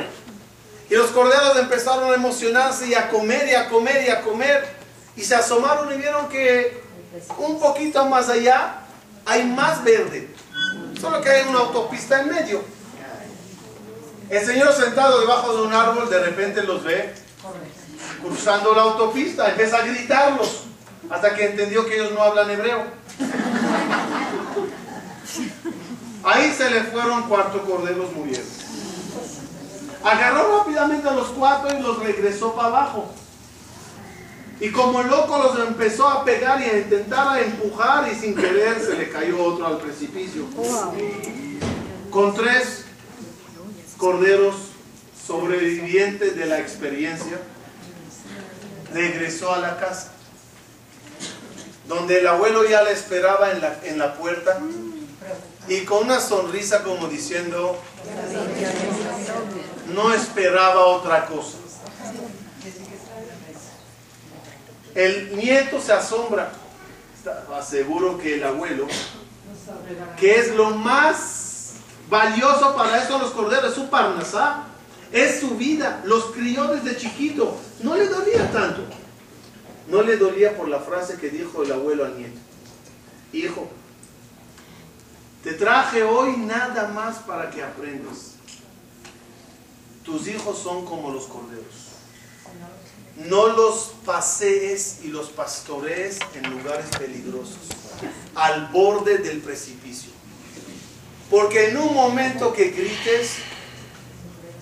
Y 0.89 0.95
los 0.95 1.11
corderos 1.11 1.57
empezaron 1.57 2.11
a 2.11 2.15
emocionarse 2.15 2.87
y 2.87 2.93
a 2.93 3.09
comer 3.09 3.47
y 3.49 3.55
a 3.55 3.69
comer 3.69 4.05
y 4.07 4.09
a 4.09 4.21
comer. 4.21 4.77
Y 5.15 5.23
se 5.23 5.35
asomaron 5.35 5.93
y 5.93 5.97
vieron 5.97 6.29
que 6.29 6.88
un 7.37 7.59
poquito 7.59 8.05
más 8.05 8.29
allá 8.29 8.81
hay 9.25 9.45
más 9.45 9.83
verde. 9.83 10.29
Solo 10.99 11.21
que 11.21 11.29
hay 11.29 11.47
una 11.47 11.59
autopista 11.59 12.21
en 12.21 12.29
medio. 12.29 12.61
El 14.29 14.45
señor 14.45 14.73
sentado 14.73 15.19
debajo 15.19 15.55
de 15.55 15.61
un 15.63 15.73
árbol 15.73 16.09
de 16.09 16.19
repente 16.19 16.63
los 16.63 16.83
ve 16.83 17.13
cruzando 18.21 18.73
la 18.73 18.83
autopista, 18.83 19.49
empieza 19.49 19.77
a 19.77 19.81
gritarlos 19.81 20.63
hasta 21.09 21.33
que 21.33 21.45
entendió 21.45 21.85
que 21.85 21.95
ellos 21.95 22.11
no 22.13 22.21
hablan 22.21 22.49
hebreo. 22.49 22.83
Ahí 26.23 26.53
se 26.53 26.69
le 26.69 26.83
fueron 26.83 27.23
cuatro 27.23 27.65
corderos 27.65 28.11
murieron. 28.13 28.45
Agarró 30.03 30.59
rápidamente 30.59 31.07
a 31.07 31.13
los 31.13 31.27
cuatro 31.29 31.77
y 31.77 31.81
los 31.81 31.99
regresó 31.99 32.53
para 32.53 32.67
abajo. 32.67 33.11
Y 34.61 34.71
como 34.71 35.01
loco 35.03 35.37
los 35.37 35.67
empezó 35.67 36.07
a 36.07 36.25
pegar 36.25 36.61
y 36.61 36.65
a 36.65 36.77
intentar 36.79 37.27
a 37.29 37.41
empujar 37.41 38.11
y 38.11 38.15
sin 38.15 38.35
querer 38.35 38.81
se 38.81 38.95
le 38.95 39.09
cayó 39.09 39.41
otro 39.43 39.65
al 39.65 39.77
precipicio. 39.77 40.45
Con 42.09 42.33
tres 42.33 42.85
corderos 43.97 44.55
sobrevivientes 45.25 46.35
de 46.35 46.45
la 46.45 46.59
experiencia, 46.59 47.39
regresó 48.93 49.53
a 49.53 49.59
la 49.59 49.77
casa, 49.77 50.11
donde 51.87 52.19
el 52.19 52.27
abuelo 52.27 52.67
ya 52.67 52.81
le 52.81 52.91
esperaba 52.91 53.51
en 53.51 53.61
la, 53.61 53.79
en 53.83 53.97
la 53.97 54.15
puerta 54.15 54.59
y 55.67 55.81
con 55.81 56.05
una 56.05 56.19
sonrisa 56.19 56.83
como 56.83 57.07
diciendo, 57.07 57.77
no 59.93 60.13
esperaba 60.13 60.85
otra 60.85 61.27
cosa. 61.27 61.58
El 64.95 65.35
nieto 65.35 65.79
se 65.81 65.93
asombra, 65.93 66.51
aseguro 67.55 68.17
que 68.17 68.35
el 68.35 68.43
abuelo, 68.43 68.87
que 70.17 70.39
es 70.39 70.55
lo 70.55 70.71
más 70.71 71.73
valioso 72.09 72.75
para 72.75 73.03
eso 73.03 73.19
los 73.19 73.31
corderos, 73.31 73.69
es 73.69 73.75
su 73.75 73.89
parnasá, 73.89 74.65
es 75.11 75.39
su 75.39 75.51
vida, 75.51 76.01
los 76.05 76.25
crió 76.25 76.65
desde 76.67 76.97
chiquito, 76.97 77.55
no 77.83 77.95
le 77.95 78.07
dolía 78.07 78.51
tanto. 78.51 78.81
No 79.89 80.03
le 80.03 80.17
dolía 80.17 80.55
por 80.55 80.67
la 80.67 80.79
frase 80.79 81.17
que 81.17 81.29
dijo 81.29 81.63
el 81.63 81.71
abuelo 81.71 82.05
al 82.05 82.15
nieto. 82.15 82.39
Hijo, 83.33 83.67
te 85.43 85.53
traje 85.53 86.03
hoy 86.03 86.37
nada 86.37 86.89
más 86.89 87.17
para 87.17 87.49
que 87.49 87.63
aprendas. 87.63 88.33
Tus 90.03 90.27
hijos 90.27 90.59
son 90.59 90.85
como 90.85 91.11
los 91.11 91.25
corderos. 91.25 91.88
No 93.27 93.47
los 93.47 93.91
pasees 94.05 94.99
y 95.03 95.07
los 95.07 95.29
pastorees 95.29 96.19
en 96.35 96.49
lugares 96.51 96.87
peligrosos, 96.97 97.57
al 98.35 98.67
borde 98.67 99.17
del 99.17 99.41
precipicio. 99.41 100.11
Porque 101.29 101.69
en 101.69 101.77
un 101.77 101.93
momento 101.93 102.53
que 102.53 102.69
grites, 102.69 103.35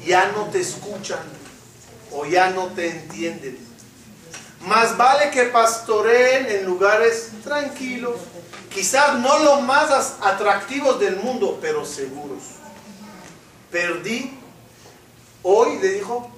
ya 0.05 0.31
no 0.31 0.45
te 0.45 0.59
escuchan 0.59 1.19
o 2.11 2.25
ya 2.25 2.49
no 2.49 2.67
te 2.67 2.89
entienden. 2.89 3.57
Más 4.61 4.97
vale 4.97 5.29
que 5.31 5.43
pastoreen 5.43 6.47
en 6.47 6.65
lugares 6.65 7.29
tranquilos, 7.43 8.15
quizás 8.73 9.19
no 9.19 9.39
los 9.39 9.61
más 9.61 10.15
atractivos 10.21 10.99
del 10.99 11.17
mundo, 11.17 11.59
pero 11.61 11.85
seguros. 11.85 12.43
Perdí, 13.71 14.37
hoy 15.43 15.77
le 15.79 15.89
dijo, 15.89 16.31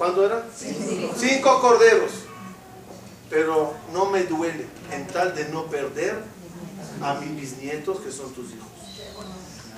¿cuánto 0.00 0.24
era? 0.24 0.46
Cinco 0.56 1.60
corderos, 1.60 2.10
pero 3.28 3.74
no 3.92 4.06
me 4.06 4.24
duele 4.24 4.64
en 4.90 5.06
tal 5.06 5.34
de 5.34 5.44
no 5.50 5.66
perder 5.66 6.16
a 7.02 7.12
mis 7.16 7.36
bisnietos 7.36 8.00
que 8.00 8.10
son 8.10 8.32
tus 8.32 8.46
hijos. 8.50 8.66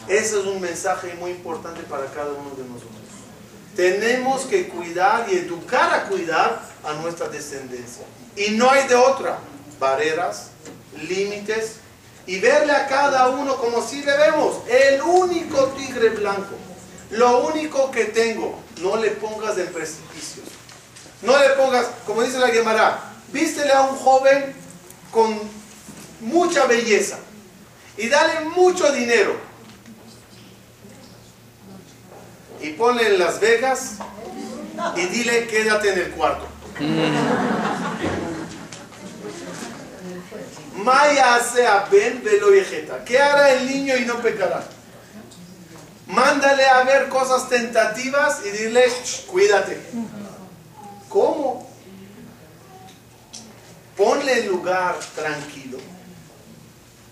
Ese 0.07 0.39
es 0.39 0.47
un 0.47 0.61
mensaje 0.61 1.15
muy 1.15 1.33
importante 1.33 1.83
para 1.83 2.07
cada 2.07 2.31
uno 2.31 2.51
de 2.57 2.63
nosotros. 2.63 3.03
Tenemos 3.75 4.43
que 4.43 4.69
cuidar 4.69 5.27
y 5.29 5.39
educar 5.39 5.93
a 5.93 6.05
cuidar 6.05 6.71
a 6.85 6.93
nuestra 7.03 7.29
descendencia. 7.29 8.05
Y 8.37 8.53
no 8.53 8.71
hay 8.71 8.87
de 8.87 8.95
otra. 8.95 9.41
Barreras, 9.81 10.51
límites 11.09 11.79
y 12.29 12.39
verle 12.39 12.73
a 12.73 12.87
cada 12.87 13.29
uno 13.31 13.57
como 13.57 13.83
si 13.83 14.05
le 14.05 14.17
vemos. 14.17 14.59
El 14.69 15.03
único 15.03 15.65
tigre 15.77 16.11
blanco. 16.11 16.62
Lo 17.13 17.47
único 17.47 17.91
que 17.91 18.07
tengo. 18.07 18.61
No 18.81 18.97
le 18.97 19.11
pongas 19.11 19.57
de 19.57 19.65
precipicios. 19.65 20.47
No 21.21 21.39
le 21.39 21.51
pongas, 21.51 21.87
como 22.07 22.23
dice 22.23 22.39
la 22.39 22.49
Gemara, 22.49 22.99
vístele 23.33 23.73
a 23.73 23.83
un 23.83 23.97
joven 23.97 24.55
con 25.11 25.39
mucha 26.21 26.67
belleza 26.67 27.19
y 27.97 28.09
dale 28.09 28.41
mucho 28.57 28.91
dinero 28.93 29.37
y 32.61 32.71
ponle 32.71 33.07
en 33.09 33.19
Las 33.19 33.41
Vegas 33.41 33.97
y 34.97 35.07
dile 35.07 35.47
quédate 35.47 35.93
en 35.93 35.99
el 35.99 36.11
cuarto. 36.13 36.49
Maya 40.77 41.41
sea 41.41 41.87
Ben 41.91 42.23
velo 42.25 42.49
¿Qué 43.05 43.19
hará 43.19 43.53
el 43.53 43.67
niño 43.69 43.97
y 43.97 44.05
no 44.07 44.17
pecará? 44.21 44.65
Mándale 46.07 46.67
a 46.67 46.83
ver 46.85 47.09
cosas 47.09 47.49
tentativas 47.49 48.41
y 48.45 48.51
dile, 48.51 48.85
cuídate. 49.27 49.81
¿Cómo? 51.09 51.71
Ponle 53.97 54.45
lugar 54.47 54.99
tranquilo. 55.15 55.79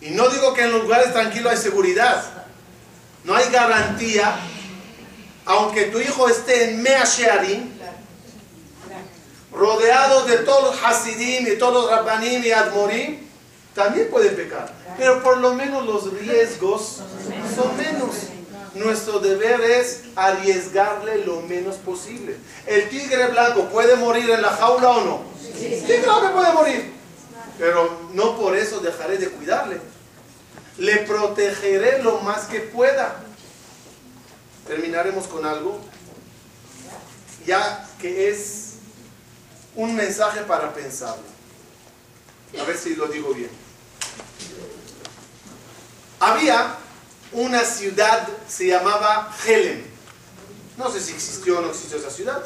Y 0.00 0.10
no 0.10 0.28
digo 0.28 0.54
que 0.54 0.62
en 0.62 0.72
los 0.72 0.82
lugares 0.82 1.12
tranquilos 1.12 1.52
hay 1.52 1.58
seguridad. 1.58 2.24
No 3.24 3.34
hay 3.34 3.50
garantía 3.50 4.38
aunque 5.50 5.86
tu 5.86 5.98
hijo 5.98 6.28
esté 6.28 6.70
en 6.70 6.82
Mea 6.82 7.04
Shearim, 7.04 7.70
rodeado 9.52 10.24
de 10.24 10.38
todos 10.38 10.62
los 10.62 10.84
Hasidim 10.84 11.46
y 11.46 11.56
todos 11.56 11.74
los 11.74 11.90
Rabbanim 11.90 12.44
y 12.44 12.52
Admorim, 12.52 13.18
también 13.74 14.08
puede 14.10 14.30
pecar. 14.30 14.72
Pero 14.96 15.22
por 15.22 15.38
lo 15.38 15.54
menos 15.54 15.84
los 15.86 16.12
riesgos 16.12 16.98
son 17.54 17.76
menos. 17.76 18.14
Nuestro 18.74 19.18
deber 19.18 19.60
es 19.60 20.02
arriesgarle 20.16 21.24
lo 21.24 21.40
menos 21.42 21.76
posible. 21.76 22.36
¿El 22.66 22.88
tigre 22.88 23.28
blanco 23.28 23.68
puede 23.68 23.96
morir 23.96 24.30
en 24.30 24.42
la 24.42 24.50
jaula 24.50 24.90
o 24.90 25.04
no? 25.04 25.22
Sí, 25.58 26.00
claro 26.02 26.22
que 26.22 26.32
puede 26.32 26.52
morir. 26.52 26.92
Pero 27.58 28.08
no 28.14 28.36
por 28.38 28.56
eso 28.56 28.80
dejaré 28.80 29.18
de 29.18 29.28
cuidarle. 29.30 29.80
Le 30.78 30.98
protegeré 30.98 32.02
lo 32.02 32.20
más 32.20 32.46
que 32.46 32.60
pueda 32.60 33.24
terminaremos 34.70 35.26
con 35.26 35.44
algo, 35.44 35.80
ya 37.44 37.88
que 38.00 38.30
es 38.30 38.74
un 39.74 39.96
mensaje 39.96 40.42
para 40.42 40.72
pensarlo. 40.72 41.24
A 42.56 42.62
ver 42.62 42.78
si 42.78 42.94
lo 42.94 43.08
digo 43.08 43.34
bien. 43.34 43.50
Había 46.20 46.76
una 47.32 47.64
ciudad, 47.64 48.28
se 48.48 48.66
llamaba 48.66 49.34
Helem. 49.46 49.82
No 50.76 50.90
sé 50.90 51.00
si 51.00 51.12
existió 51.12 51.58
o 51.58 51.62
no 51.62 51.68
existió 51.68 51.98
esa 51.98 52.10
ciudad. 52.10 52.42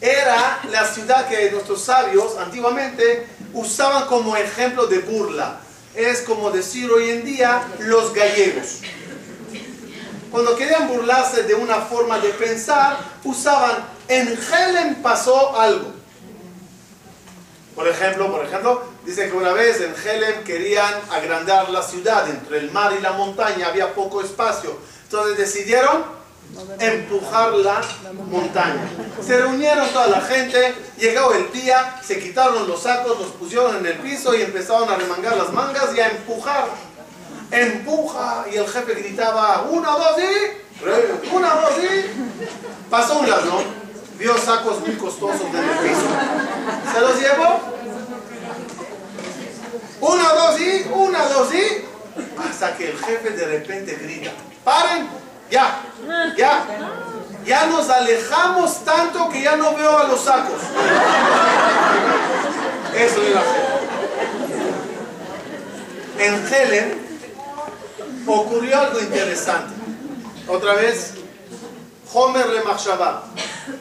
Era 0.00 0.60
la 0.70 0.86
ciudad 0.86 1.28
que 1.28 1.50
nuestros 1.50 1.82
sabios 1.82 2.36
antiguamente 2.38 3.26
usaban 3.52 4.06
como 4.06 4.36
ejemplo 4.36 4.86
de 4.86 4.98
burla. 5.00 5.60
Es 5.94 6.20
como 6.22 6.50
decir 6.50 6.90
hoy 6.90 7.10
en 7.10 7.24
día 7.24 7.62
los 7.80 8.12
gallegos. 8.12 8.80
Cuando 10.30 10.56
querían 10.56 10.88
burlarse 10.88 11.44
de 11.44 11.54
una 11.54 11.76
forma 11.76 12.18
de 12.18 12.30
pensar, 12.30 12.98
usaban, 13.24 13.84
en 14.08 14.28
Helen 14.28 14.96
pasó 14.96 15.58
algo. 15.58 15.94
Por 17.74 17.88
ejemplo, 17.88 18.30
por 18.30 18.44
ejemplo, 18.44 18.84
dice 19.06 19.28
que 19.30 19.36
una 19.36 19.52
vez 19.52 19.80
en 19.80 19.94
Helen 19.94 20.44
querían 20.44 20.92
agrandar 21.10 21.70
la 21.70 21.82
ciudad, 21.82 22.28
entre 22.28 22.58
el 22.58 22.70
mar 22.72 22.92
y 22.98 23.00
la 23.00 23.12
montaña 23.12 23.68
había 23.68 23.94
poco 23.94 24.20
espacio. 24.20 24.76
Entonces 25.04 25.38
decidieron 25.38 26.04
empujar 26.78 27.52
la 27.52 27.82
montaña. 28.30 28.88
Se 29.24 29.38
reunieron 29.38 29.88
toda 29.90 30.08
la 30.08 30.20
gente, 30.20 30.74
llegó 30.98 31.32
el 31.32 31.50
día, 31.52 32.00
se 32.04 32.18
quitaron 32.18 32.68
los 32.68 32.82
sacos, 32.82 33.18
los 33.18 33.30
pusieron 33.30 33.76
en 33.76 33.86
el 33.86 33.98
piso 33.98 34.34
y 34.34 34.42
empezaron 34.42 34.88
a 34.90 34.96
remangar 34.96 35.36
las 35.36 35.52
mangas 35.52 35.94
y 35.94 36.00
a 36.00 36.08
empujar 36.08 36.66
empuja 37.50 38.44
y 38.52 38.56
el 38.56 38.66
jefe 38.66 38.94
gritaba, 38.94 39.66
una, 39.70 39.90
dos 39.90 40.16
y, 40.18 41.34
una, 41.34 41.54
dos 41.54 41.72
y. 41.78 42.90
Pasó 42.90 43.18
un 43.18 43.28
ladrón, 43.28 43.64
vio 44.18 44.36
sacos 44.38 44.80
muy 44.80 44.94
costosos 44.96 45.42
en 45.42 45.56
el 45.56 45.78
piso, 45.78 46.06
se 46.92 47.00
los 47.00 47.20
llevó, 47.20 47.75
una, 50.00 50.32
dos 50.32 50.60
y, 50.60 50.86
una, 50.92 51.28
dos 51.28 51.54
y, 51.54 51.84
hasta 52.38 52.76
que 52.76 52.90
el 52.90 52.98
jefe 52.98 53.30
de 53.30 53.46
repente 53.46 53.94
grita, 53.94 54.32
paren, 54.64 55.08
ya, 55.50 55.80
ya, 56.36 56.64
ya 57.44 57.66
nos 57.66 57.88
alejamos 57.88 58.84
tanto 58.84 59.28
que 59.28 59.42
ya 59.42 59.56
no 59.56 59.74
veo 59.74 59.98
a 59.98 60.04
los 60.04 60.20
sacos. 60.20 60.60
Eso 62.94 63.22
es 63.22 63.34
la 63.34 63.40
fe. 63.40 63.76
En 66.18 66.46
Helen 66.46 67.06
ocurrió 68.26 68.80
algo 68.80 69.00
interesante. 69.00 69.74
Otra 70.48 70.74
vez, 70.74 71.14
Homer 72.12 72.48
le 72.48 72.62
Machshavá. 72.64 73.24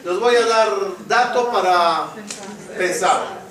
Les 0.04 0.20
voy 0.20 0.36
a 0.36 0.46
dar 0.46 0.70
dato 1.08 1.52
para 1.52 2.08
pensar. 2.78 3.45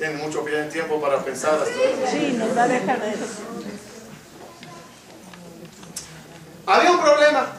Tienen 0.00 0.16
mucho 0.16 0.42
tiempo 0.72 0.98
para 0.98 1.22
pensar. 1.22 1.58
Sí, 2.10 2.32
nos 2.38 2.56
va 2.56 2.62
a 2.62 2.68
dejar 2.68 3.04
eso. 3.04 3.26
Había 6.64 6.92
un 6.92 7.00
problema. 7.02 7.52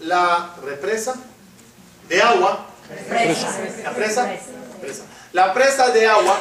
La 0.00 0.56
represa 0.64 1.14
de 2.08 2.20
agua, 2.20 2.66
la 3.84 3.94
presa, 3.94 4.32
presa. 4.80 5.04
La 5.32 5.54
presa 5.54 5.90
de 5.90 6.08
agua, 6.08 6.40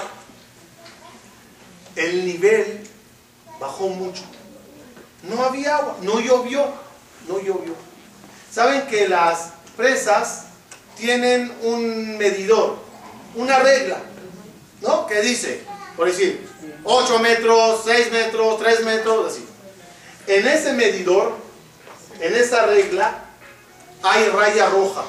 el 1.95 2.25
nivel 2.25 2.89
bajó 3.59 3.89
mucho. 3.89 4.23
No 5.21 5.43
había 5.43 5.75
agua, 5.75 5.97
no 6.01 6.19
llovió, 6.19 6.73
no 7.27 7.37
llovió. 7.37 7.75
Saben 8.51 8.87
que 8.87 9.07
las 9.07 9.51
presas 9.75 10.45
tienen 10.97 11.55
un 11.61 12.17
medidor, 12.17 12.86
una 13.37 13.59
regla, 13.59 13.97
¿no? 14.81 15.07
Que 15.07 15.21
dice, 15.21 15.61
por 15.95 16.07
decir, 16.07 16.47
8 16.83 17.19
metros, 17.19 17.81
6 17.85 18.11
metros, 18.11 18.59
3 18.59 18.83
metros, 18.83 19.31
así. 19.33 19.47
En 20.27 20.47
ese 20.47 20.73
medidor, 20.73 21.33
en 22.19 22.35
esa 22.35 22.65
regla, 22.65 23.25
hay 24.03 24.29
raya 24.29 24.69
roja. 24.69 25.03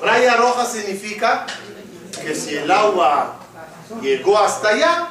Raya 0.00 0.36
roja 0.36 0.64
significa 0.64 1.46
que 2.22 2.34
si 2.34 2.56
el 2.56 2.70
agua 2.70 3.36
llegó 4.00 4.38
hasta 4.38 4.68
allá, 4.68 5.08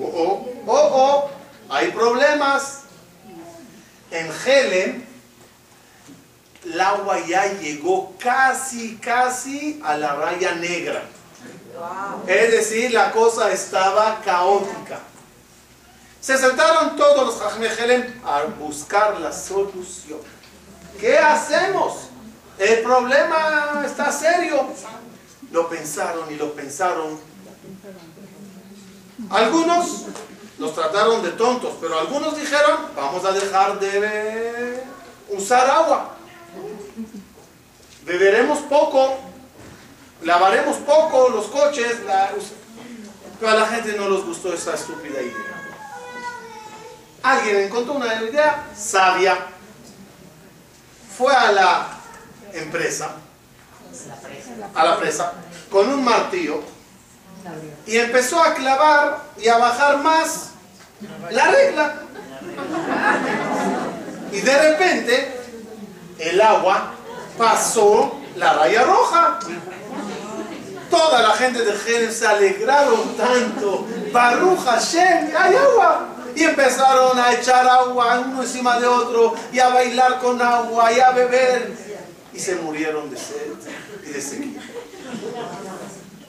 oh, 0.00 0.48
oh, 0.66 1.30
hay 1.68 1.90
problemas. 1.92 2.82
En 4.10 4.30
Helen, 4.46 5.07
el 6.64 6.80
agua 6.80 7.18
ya 7.26 7.52
llegó 7.58 8.14
casi, 8.18 8.96
casi 8.96 9.80
a 9.84 9.96
la 9.96 10.14
raya 10.14 10.54
negra. 10.54 11.02
Es 12.26 12.50
decir, 12.50 12.92
la 12.92 13.12
cosa 13.12 13.52
estaba 13.52 14.20
caótica. 14.24 14.98
Se 16.20 16.36
sentaron 16.36 16.96
todos 16.96 17.26
los 17.26 17.40
Jajme 17.40 17.68
Helen 17.68 18.20
a 18.24 18.42
buscar 18.58 19.20
la 19.20 19.32
solución. 19.32 20.18
¿Qué 21.00 21.16
hacemos? 21.16 22.08
El 22.58 22.82
problema 22.82 23.82
está 23.86 24.10
serio. 24.10 24.66
Lo 25.52 25.68
pensaron 25.68 26.30
y 26.32 26.34
lo 26.34 26.52
pensaron. 26.54 27.18
Algunos 29.30 30.06
los 30.58 30.74
trataron 30.74 31.22
de 31.22 31.30
tontos, 31.30 31.74
pero 31.80 31.98
algunos 31.98 32.36
dijeron, 32.36 32.88
vamos 32.96 33.24
a 33.24 33.32
dejar 33.32 33.78
de 33.78 34.82
usar 35.30 35.70
agua. 35.70 36.17
Beberemos 38.08 38.60
poco, 38.60 39.18
lavaremos 40.22 40.76
poco 40.78 41.28
los 41.28 41.46
coches, 41.48 41.94
pero 43.38 43.52
a 43.52 43.54
la 43.54 43.66
gente 43.66 43.92
no 43.98 44.08
les 44.08 44.24
gustó 44.24 44.54
esa 44.54 44.74
estúpida 44.74 45.20
idea. 45.20 45.34
Alguien 47.22 47.64
encontró 47.64 47.92
una 47.92 48.14
idea 48.22 48.64
sabia. 48.74 49.36
Fue 51.18 51.34
a 51.34 51.52
la 51.52 51.88
empresa, 52.54 53.10
a 54.74 54.84
la 54.84 54.98
presa, 54.98 55.34
con 55.70 55.92
un 55.92 56.02
martillo 56.02 56.62
y 57.86 57.98
empezó 57.98 58.42
a 58.42 58.54
clavar 58.54 59.18
y 59.36 59.48
a 59.48 59.58
bajar 59.58 59.98
más 59.98 60.52
la 61.30 61.50
regla. 61.50 61.94
Y 64.32 64.40
de 64.40 64.70
repente 64.70 65.40
el 66.18 66.40
agua 66.40 66.94
pasó 67.38 68.20
la 68.36 68.52
raya 68.54 68.84
roja. 68.84 69.38
Toda 70.90 71.22
la 71.22 71.30
gente 71.34 71.64
de 71.64 71.72
Jerez 71.72 72.16
se 72.16 72.26
alegraron 72.26 73.16
tanto. 73.16 73.86
Baruch 74.12 74.58
Hashem, 74.64 75.30
hay 75.36 75.54
agua. 75.54 76.08
Y 76.34 76.44
empezaron 76.44 77.18
a 77.18 77.32
echar 77.32 77.66
agua 77.66 78.24
uno 78.26 78.42
encima 78.42 78.78
de 78.78 78.86
otro 78.86 79.34
y 79.52 79.58
a 79.58 79.68
bailar 79.68 80.20
con 80.20 80.40
agua 80.40 80.92
y 80.92 81.00
a 81.00 81.10
beber. 81.10 81.72
Y 82.32 82.38
se 82.38 82.56
murieron 82.56 83.10
de 83.10 83.16
sed 83.16 83.52
y 84.06 84.10
de 84.10 84.20
sequía. 84.20 84.60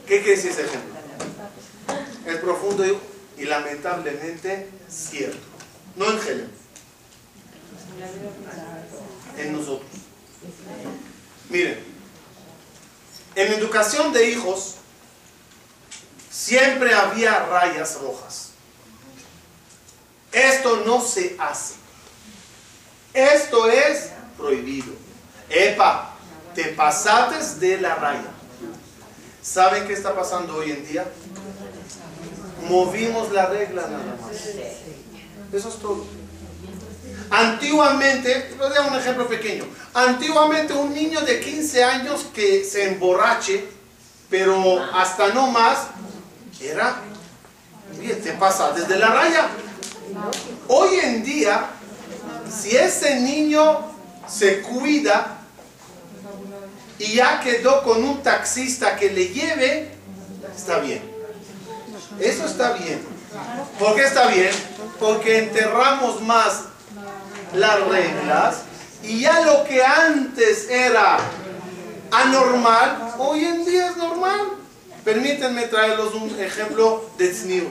¿Qué 0.06 0.22
quiere 0.22 0.36
decir 0.36 0.50
ese 0.50 0.62
ejemplo? 0.62 0.94
Es 2.26 2.36
profundo 2.36 2.84
y 3.38 3.44
lamentablemente 3.44 4.68
cierto. 4.88 5.38
No 5.96 6.06
en 6.06 6.20
Jerez. 6.20 6.48
En 9.38 9.52
nosotros. 9.52 9.89
Miren, 11.50 11.84
en 13.34 13.52
educación 13.52 14.12
de 14.12 14.30
hijos 14.30 14.76
siempre 16.30 16.94
había 16.94 17.46
rayas 17.46 18.00
rojas. 18.00 18.50
Esto 20.30 20.84
no 20.86 21.00
se 21.02 21.36
hace. 21.40 21.74
Esto 23.12 23.68
es 23.68 24.10
prohibido. 24.38 24.92
Epa, 25.48 26.14
te 26.54 26.66
pasates 26.66 27.58
de 27.58 27.80
la 27.80 27.96
raya. 27.96 28.30
¿Saben 29.42 29.88
qué 29.88 29.94
está 29.94 30.14
pasando 30.14 30.56
hoy 30.56 30.70
en 30.70 30.86
día? 30.86 31.10
Movimos 32.68 33.32
la 33.32 33.46
regla 33.46 33.82
nada 33.82 34.16
más. 34.20 34.36
Eso 35.52 35.68
es 35.68 35.78
todo. 35.80 36.19
Antiguamente, 37.30 38.50
les 38.50 38.58
doy 38.58 38.88
un 38.88 38.96
ejemplo 38.96 39.28
pequeño. 39.28 39.64
Antiguamente 39.94 40.72
un 40.72 40.92
niño 40.92 41.20
de 41.20 41.40
15 41.40 41.84
años 41.84 42.26
que 42.34 42.64
se 42.64 42.88
emborrache, 42.88 43.68
pero 44.28 44.82
hasta 44.92 45.28
no 45.28 45.46
más, 45.46 45.86
era, 46.60 46.96
bien, 47.98 48.20
te 48.20 48.32
pasa 48.32 48.72
desde 48.72 48.98
la 48.98 49.08
raya. 49.08 49.48
Hoy 50.68 50.98
en 51.02 51.24
día, 51.24 51.66
si 52.50 52.76
ese 52.76 53.20
niño 53.20 53.80
se 54.28 54.60
cuida 54.62 55.38
y 56.98 57.14
ya 57.14 57.40
quedó 57.40 57.82
con 57.82 58.04
un 58.04 58.22
taxista 58.22 58.96
que 58.96 59.10
le 59.10 59.28
lleve, 59.28 59.92
está 60.54 60.80
bien. 60.80 61.02
Eso 62.18 62.44
está 62.44 62.72
bien. 62.72 63.00
¿Por 63.78 63.94
qué 63.94 64.02
está 64.02 64.26
bien? 64.26 64.50
Porque 64.98 65.38
enterramos 65.38 66.20
más 66.22 66.64
las 67.54 67.80
reglas 67.88 68.56
y 69.02 69.20
ya 69.20 69.40
lo 69.40 69.64
que 69.64 69.82
antes 69.82 70.68
era 70.68 71.18
anormal, 72.10 73.14
hoy 73.18 73.44
en 73.44 73.64
día 73.64 73.88
es 73.88 73.96
normal. 73.96 74.40
Permítanme 75.04 75.62
traerles 75.66 76.12
un 76.14 76.38
ejemplo 76.38 77.10
de 77.16 77.28
Tzniu. 77.28 77.70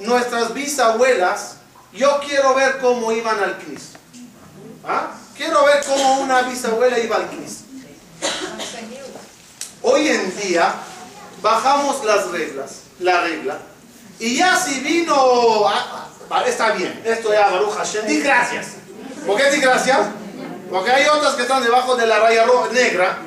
Nuestras 0.00 0.52
bisabuelas, 0.52 1.56
yo 1.92 2.20
quiero 2.26 2.54
ver 2.54 2.78
cómo 2.78 3.12
iban 3.12 3.38
al 3.38 3.58
CNIS. 3.58 3.90
¿Ah? 4.84 5.12
Quiero 5.36 5.64
ver 5.64 5.84
cómo 5.86 6.20
una 6.20 6.42
bisabuela 6.42 6.98
iba 6.98 7.16
al 7.16 7.28
CNIS. 7.28 7.60
Hoy 9.82 10.08
en 10.08 10.36
día 10.40 10.74
bajamos 11.40 12.04
las 12.04 12.30
reglas, 12.30 12.80
la 12.98 13.20
regla, 13.20 13.58
y 14.18 14.36
ya 14.36 14.56
si 14.56 14.80
vino 14.80 15.14
Vale, 16.28 16.48
está 16.48 16.72
bien. 16.72 17.02
Esto 17.04 17.32
ya, 17.32 17.50
Baruch 17.50 17.74
Hashem. 17.74 18.06
Di 18.06 18.20
gracias. 18.20 18.66
¿Por 19.26 19.36
qué 19.36 19.50
di 19.50 19.60
gracias? 19.60 19.98
Porque 20.70 20.90
hay 20.90 21.06
otras 21.06 21.34
que 21.34 21.42
están 21.42 21.62
debajo 21.62 21.96
de 21.96 22.06
la 22.06 22.18
raya 22.18 22.46
negra. 22.72 23.18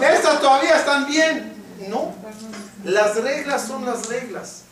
Estas 0.00 0.40
todavía 0.40 0.76
están 0.76 1.06
bien. 1.06 1.54
No. 1.88 2.14
Las 2.84 3.16
reglas 3.16 3.66
son 3.66 3.84
las 3.86 4.08
reglas. 4.08 4.62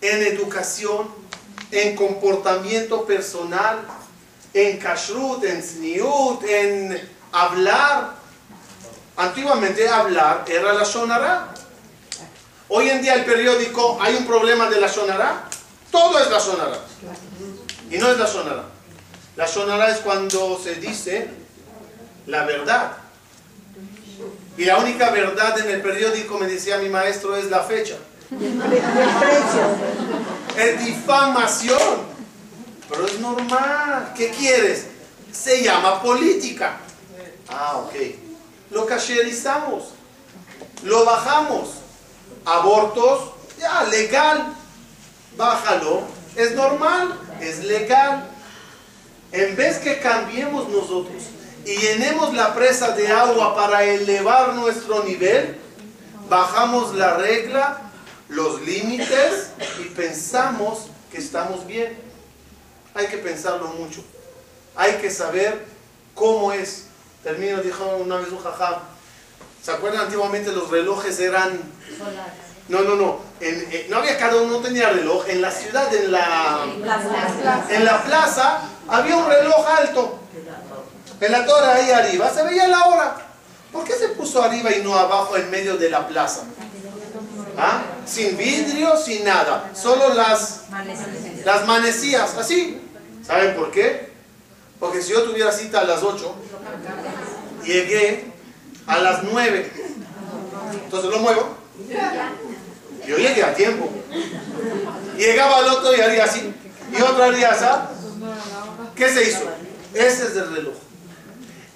En 0.00 0.22
educación, 0.22 1.08
en 1.70 1.96
comportamiento 1.96 3.04
personal, 3.04 3.80
en 4.52 4.78
kashrut, 4.78 5.44
en 5.44 5.62
sniut, 5.62 6.42
en 6.44 7.10
hablar. 7.32 8.14
Antiguamente 9.16 9.88
hablar 9.88 10.44
era 10.46 10.72
la 10.72 10.84
shonara. 10.84 11.48
Hoy 12.68 12.90
en 12.90 13.00
día 13.00 13.14
el 13.14 13.24
periódico, 13.24 13.98
¿hay 14.00 14.14
un 14.14 14.26
problema 14.26 14.68
de 14.68 14.80
la 14.80 14.88
shonara? 14.88 15.48
Todo 15.90 16.18
es 16.18 16.30
la 16.30 16.40
sonara. 16.40 16.78
Y 17.90 17.98
no 17.98 18.10
es 18.10 18.18
la 18.18 18.26
sonara. 18.26 18.64
La 19.36 19.46
sonara 19.46 19.90
es 19.90 19.98
cuando 19.98 20.60
se 20.62 20.76
dice 20.76 21.28
la 22.26 22.44
verdad. 22.44 22.92
Y 24.56 24.64
la 24.64 24.78
única 24.78 25.10
verdad 25.10 25.58
en 25.58 25.70
el 25.70 25.82
periódico, 25.82 26.38
me 26.38 26.46
decía 26.46 26.78
mi 26.78 26.88
maestro, 26.88 27.36
es 27.36 27.50
la 27.50 27.60
fecha. 27.60 27.96
el 28.30 28.58
precio. 29.18 29.66
Es 30.56 30.84
difamación. 30.84 32.16
Pero 32.88 33.06
es 33.06 33.20
normal. 33.20 34.12
¿Qué 34.16 34.30
quieres? 34.30 34.86
Se 35.30 35.62
llama 35.62 36.02
política. 36.02 36.78
Ah, 37.48 37.76
ok. 37.76 37.94
Lo 38.70 38.86
cacherizamos. 38.86 39.90
Lo 40.82 41.04
bajamos. 41.04 41.68
Abortos, 42.44 43.32
ya, 43.58 43.82
legal 43.84 44.56
bájalo, 45.36 46.02
es 46.34 46.52
normal, 46.52 47.18
es 47.40 47.64
legal. 47.64 48.30
En 49.32 49.56
vez 49.56 49.78
que 49.78 49.98
cambiemos 50.00 50.68
nosotros 50.68 51.22
y 51.64 51.76
llenemos 51.76 52.34
la 52.34 52.54
presa 52.54 52.92
de 52.92 53.08
agua 53.08 53.54
para 53.56 53.84
elevar 53.84 54.54
nuestro 54.54 55.04
nivel, 55.04 55.56
bajamos 56.28 56.94
la 56.94 57.16
regla, 57.16 57.82
los 58.28 58.62
límites 58.62 59.50
y 59.80 59.84
pensamos 59.90 60.88
que 61.10 61.18
estamos 61.18 61.66
bien. 61.66 61.98
Hay 62.94 63.08
que 63.08 63.18
pensarlo 63.18 63.68
mucho. 63.68 64.02
Hay 64.74 64.94
que 64.94 65.10
saber 65.10 65.66
cómo 66.14 66.52
es 66.52 66.86
Termino, 67.26 67.60
dijo 67.60 67.84
una 67.96 68.18
vez 68.18 68.28
un 68.30 68.38
jajam. 68.38 68.76
¿Se 69.60 69.72
acuerdan 69.72 70.02
antiguamente 70.02 70.52
los 70.52 70.70
relojes 70.70 71.18
eran... 71.18 71.60
No, 72.68 72.80
no, 72.82 72.96
no. 72.96 73.18
En- 73.40 73.68
en- 73.72 73.90
no 73.90 73.98
había 73.98 74.18
cada 74.18 74.36
uno, 74.42 74.52
no 74.54 74.58
tenía 74.60 74.88
reloj. 74.90 75.24
En 75.28 75.40
la 75.40 75.50
ciudad, 75.50 75.92
en 75.94 76.10
la, 76.12 76.60
en 77.70 77.84
la 77.84 78.02
plaza, 78.04 78.60
había 78.88 79.16
un 79.16 79.26
reloj 79.28 79.66
alto. 79.68 80.18
En 81.20 81.32
la 81.32 81.46
torre 81.46 81.66
ahí 81.72 81.90
arriba 81.90 82.30
se 82.34 82.42
veía 82.42 82.68
la 82.68 82.84
hora. 82.84 83.16
¿Por 83.72 83.84
qué 83.84 83.92
se 83.94 84.08
puso 84.10 84.42
arriba 84.42 84.70
y 84.74 84.82
no 84.82 84.94
abajo 84.98 85.36
en 85.36 85.50
medio 85.50 85.76
de 85.76 85.90
la 85.90 86.06
plaza? 86.08 86.42
¿Ah? 87.58 87.82
Sin 88.04 88.36
vidrio, 88.36 88.96
sin 88.96 89.24
nada. 89.24 89.70
Solo 89.74 90.12
las, 90.14 90.62
las 91.44 91.66
manecillas, 91.66 92.34
así. 92.36 92.80
¿Saben 93.26 93.54
por 93.56 93.70
qué? 93.70 94.12
Porque 94.78 95.00
si 95.02 95.12
yo 95.12 95.22
tuviera 95.22 95.50
cita 95.52 95.80
a 95.80 95.84
las 95.84 96.02
8, 96.02 96.34
llegué 97.64 98.30
a 98.86 98.98
las 98.98 99.22
9. 99.24 99.72
Entonces 100.84 101.10
lo 101.10 101.18
muevo. 101.20 101.56
Yo 103.06 103.16
llegué 103.16 103.42
a 103.42 103.54
tiempo. 103.54 103.88
Llegaba 105.16 105.58
al 105.58 105.68
otro 105.68 105.94
y 105.96 106.00
haría 106.00 106.24
así. 106.24 106.52
Y 106.96 107.00
otro 107.02 107.24
haría 107.24 107.50
así. 107.50 107.64
¿Qué 108.94 109.08
se 109.08 109.28
hizo? 109.30 109.42
Ese 109.94 110.24
es 110.26 110.36
el 110.36 110.54
reloj. 110.54 110.74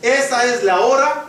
Esa 0.03 0.45
es 0.45 0.65
la 0.65 0.81
hora 0.81 1.27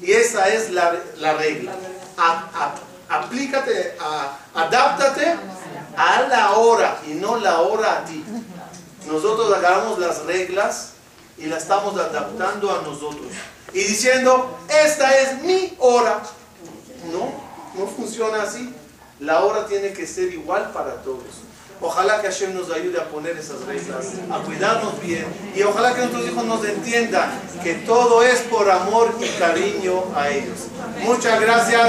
y 0.00 0.12
esa 0.12 0.48
es 0.48 0.70
la, 0.70 0.94
la 1.18 1.34
regla. 1.34 1.72
A- 2.16 2.74
a- 3.08 3.18
aplícate, 3.20 3.96
a- 4.00 4.36
adáptate 4.54 5.34
a 5.96 6.22
la 6.22 6.52
hora 6.52 6.98
y 7.06 7.14
no 7.14 7.36
la 7.38 7.60
hora 7.60 7.98
a 7.98 8.04
ti. 8.04 8.24
Nosotros 9.06 9.52
agarramos 9.56 9.98
las 9.98 10.24
reglas 10.24 10.90
y 11.38 11.46
las 11.46 11.62
estamos 11.62 11.98
adaptando 11.98 12.70
a 12.78 12.82
nosotros. 12.82 13.26
Y 13.72 13.78
diciendo, 13.78 14.58
esta 14.68 15.16
es 15.18 15.42
mi 15.42 15.74
hora. 15.78 16.20
No, 17.12 17.32
no 17.80 17.86
funciona 17.86 18.42
así. 18.42 18.74
La 19.20 19.44
hora 19.44 19.66
tiene 19.66 19.92
que 19.92 20.06
ser 20.06 20.32
igual 20.32 20.70
para 20.72 21.02
todos. 21.02 21.24
Ojalá 21.82 22.20
que 22.20 22.28
Hashem 22.28 22.54
nos 22.54 22.70
ayude 22.70 22.98
a 22.98 23.04
poner 23.08 23.36
esas 23.38 23.62
reglas, 23.62 24.12
a 24.30 24.38
cuidarnos 24.40 25.00
bien. 25.00 25.24
Y 25.54 25.62
ojalá 25.62 25.94
que 25.94 26.00
nuestros 26.00 26.26
hijos 26.26 26.44
nos 26.44 26.64
entiendan 26.64 27.30
que 27.62 27.74
todo 27.74 28.22
es 28.22 28.40
por 28.42 28.70
amor 28.70 29.14
y 29.20 29.28
cariño 29.38 30.04
a 30.14 30.28
ellos. 30.28 30.68
Muchas 31.02 31.40
gracias. 31.40 31.80